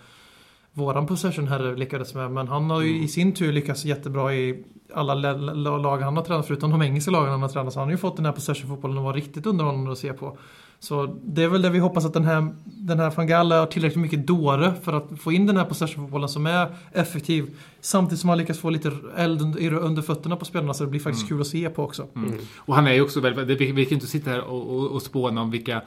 [0.74, 2.32] våran possession herre lyckades med.
[2.32, 4.64] Men han har ju i sin tur lyckats jättebra i
[4.94, 5.14] alla
[5.78, 7.74] lag han har tränat, förutom de engelska lagen han har tränat.
[7.74, 10.38] Så han har ju fått den här possession-fotbollen att vara riktigt underhållande att se på.
[10.80, 13.66] Så det är väl det vi hoppas att den här, den här van Gaal har
[13.66, 17.58] tillräckligt mycket dåre för att få in den här possession-fotbollen som är effektiv.
[17.82, 21.28] Samtidigt som han lyckas få lite eld under, fötterna på spelarna så det blir faktiskt
[21.28, 22.08] kul att se på också.
[22.56, 25.02] Och han är ju också väldigt, vi, vi kan inte sitta här och, och, och
[25.02, 25.82] spåna om vilka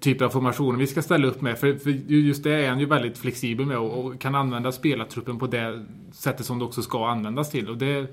[0.00, 1.58] typer av formationer vi ska ställa upp med.
[1.58, 5.38] För, för just det är han ju väldigt flexibel med och, och kan använda spelartruppen
[5.38, 7.68] på det sättet som det också ska användas till.
[7.68, 8.06] Och det, eh,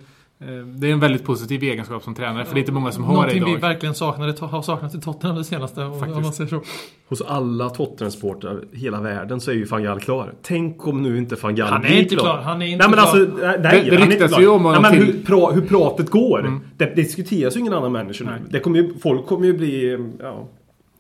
[0.66, 3.12] det är en väldigt positiv egenskap som tränare, för det är inte många som har
[3.14, 3.52] det Någonting idag.
[3.56, 5.84] vi verkligen saknade, har saknat i Tottenham det senaste.
[5.84, 6.62] Om man säger så.
[7.10, 10.34] Hos alla Tottenham-supportrar i hela världen så är ju van Gaal klar.
[10.42, 12.96] Tänk om nu inte van Gaal Han är blir inte klar, han är inte nej,
[12.98, 13.22] men klar.
[13.24, 16.40] Alltså, nej, Det- det ryktas ju om honom nej, men hur, pra, hur pratet går.
[16.40, 16.60] Mm.
[16.78, 18.32] Det diskuteras ju ingen annan människa nu.
[18.50, 19.98] Det kommer ju, folk kommer ju bli...
[20.20, 20.48] Ja,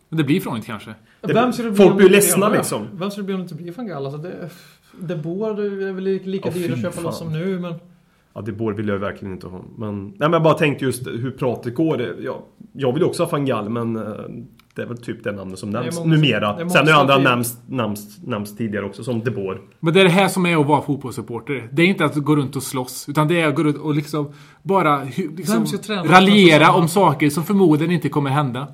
[0.09, 0.93] Men det blir frånigt kanske.
[1.21, 2.87] Det- Vem ska det bli folk blir inte ledsna blir- liksom.
[2.93, 4.05] Vem ska det bli om det inte blir van Gaal?
[4.05, 4.49] Alltså det,
[4.99, 7.73] det bor är väl lika Ja, dyrt att köpa loss som nu, men...
[8.33, 9.61] ja det borde vill jag verkligen inte ha.
[9.77, 11.97] Men, nej, men jag bara tänkte just hur pratet går.
[11.97, 12.43] Det, ja,
[12.73, 14.03] jag vill ju också ha van Gaal, men eh,
[14.75, 16.55] det är väl typ det namnet som nämns många som- numera.
[16.55, 17.43] det är Sen som andra
[18.25, 19.61] nämns tidigare också, som De Boer.
[19.79, 21.69] Men det är det här som är att vara fotbollssupporter.
[21.71, 23.09] Det är inte att gå runt och slåss.
[23.09, 24.31] Utan det är att gå runt och liksom
[24.63, 25.03] bara
[25.35, 25.65] liksom,
[26.05, 28.67] raljera om saker som förmodligen inte kommer hända.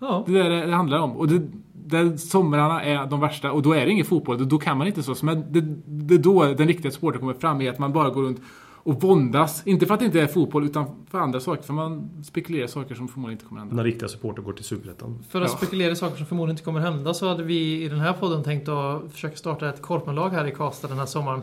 [0.00, 0.24] Ja.
[0.26, 1.16] Det är det det handlar om.
[1.16, 1.42] Och det,
[1.72, 4.38] det, somrarna är de värsta och då är det ingen fotboll.
[4.38, 5.22] Då, då kan man inte slåss.
[5.22, 8.22] Men det, det är då den riktiga sporten kommer fram i att man bara går
[8.22, 8.40] runt
[8.82, 9.62] och våndas.
[9.66, 11.62] Inte för att det inte är fotboll utan för andra saker.
[11.62, 13.76] För man spekulerar saker som förmodligen inte kommer hända.
[13.76, 15.18] När riktiga supporter går till Superettan.
[15.28, 15.56] För att Ja.
[15.56, 18.68] spekulera saker som förmodligen inte kommer hända så hade vi i den här podden tänkt
[18.68, 21.42] att försöka starta ett korpenlag här i Karlstad den här sommaren.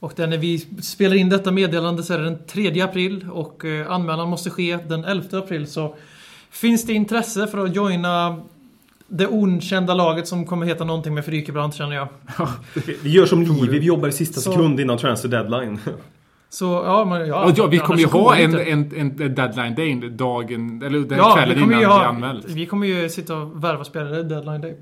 [0.00, 3.64] Och där när vi spelar in detta meddelande så är det den 3 april och
[3.64, 5.66] eh, anmälan måste ske den 11 april.
[5.66, 5.94] Så
[6.60, 8.42] finns det intresse för att joina
[9.08, 12.08] det okända laget som kommer heta någonting med Frykebrand känner jag.
[13.02, 15.78] Vi gör som Livi, vi jobbar i sista Så- sekund innan transfer deadline.
[16.48, 17.52] Så ja, men ja.
[17.56, 21.34] Ja, vi kommer ju annars ha en, en, en deadline day dagen, eller den Ja,
[21.36, 22.44] vi kvällen kommer, innan är ha, anmält.
[22.48, 24.76] vi kommer ju sitta och värva spelare deadline day.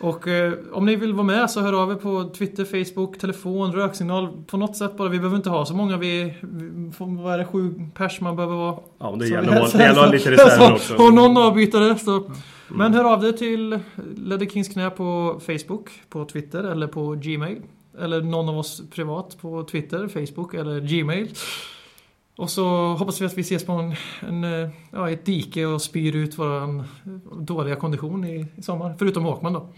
[0.00, 3.72] Och eh, om ni vill vara med så hör av er på Twitter, Facebook, telefon,
[3.72, 4.28] röksignal.
[4.46, 5.08] På något sätt bara.
[5.08, 5.96] Vi behöver inte ha så många.
[5.96, 8.76] Vi, vi får, vad är det, sju pers man behöver vara.
[8.98, 10.94] Ja, det gäller att ha- lite reserver också.
[10.94, 11.98] Och någon avbytare.
[11.98, 12.30] Så.
[12.68, 13.78] Men hör av dig till
[14.16, 17.62] Ledder Kings knä på Facebook, på Twitter eller på Gmail.
[18.00, 21.28] Eller någon av oss privat på Twitter, Facebook eller Gmail.
[22.40, 23.94] Och så hoppas vi att vi ses på en,
[24.28, 26.84] en, eh, ja, ett dike och spyr ut vår
[27.44, 28.94] dåliga kondition i, i sommar.
[28.98, 29.72] Förutom Håkman då.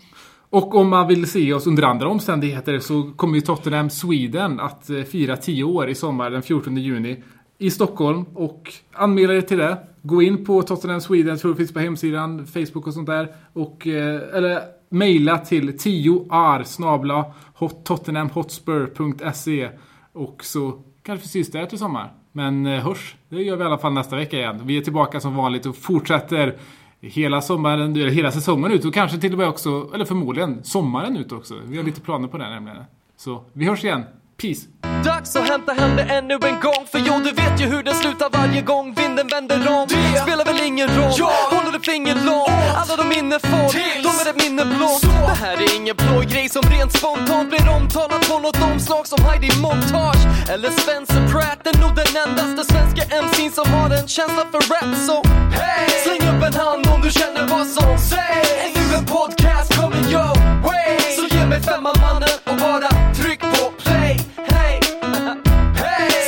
[0.51, 4.91] Och om man vill se oss under andra omständigheter så kommer ju Tottenham Sweden att
[4.91, 7.23] eh, fira 10 år i sommar den 14 juni
[7.59, 8.25] i Stockholm.
[8.35, 9.79] Och anmäla er till det.
[10.03, 13.35] Gå in på Tottenham Sweden, jag tror det finns på hemsidan, Facebook och sånt där.
[13.53, 19.71] Och, eh, eller mejla till 10ar snabla hot, tottenhamhotspur.se
[20.13, 22.22] Och så kanske vi syns där till sommar.
[22.33, 24.61] Men eh, hörs, det gör vi i alla fall nästa vecka igen.
[24.65, 26.57] Vi är tillbaka som vanligt och fortsätter
[27.01, 31.17] hela sommaren, eller hela säsongen ut och kanske till och med också, eller förmodligen sommaren
[31.17, 31.55] ut också.
[31.65, 32.85] Vi har lite planer på det nämligen.
[33.17, 34.05] Så vi hörs igen.
[34.43, 34.67] Peace!
[35.05, 37.95] Dags att hämta hem det ännu en gång För jo, du vet ju hur det
[37.95, 41.13] slutar varje gång vinden vänder om Det spelar väl ingen roll,
[41.51, 43.73] håller fingerlång Alla de minnen får,
[44.03, 45.03] de är ett minne blått.
[45.03, 49.25] Det här är ingen blå grej som rent spontant blir omtalat på något omslag som
[49.25, 50.23] Heidi Montage
[50.53, 54.97] eller Spencer Pratt är nog den endaste svenska MC'n som har en känsla för rap.
[55.07, 55.17] Så
[55.59, 55.89] hey!
[56.05, 58.51] Släng upp en hand om du känner vad som sägs.
[58.65, 60.35] Är du en podcast coming your
[60.67, 60.99] way.
[61.17, 64.21] Så ge mig femman mannen och bara tryck på play.
[64.55, 64.81] Hey!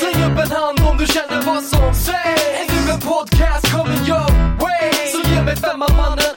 [0.00, 2.42] Släng upp en hand om du känner vad som sägs.
[2.60, 4.33] Är du en podcast coming your way
[5.44, 6.33] 没在茫茫的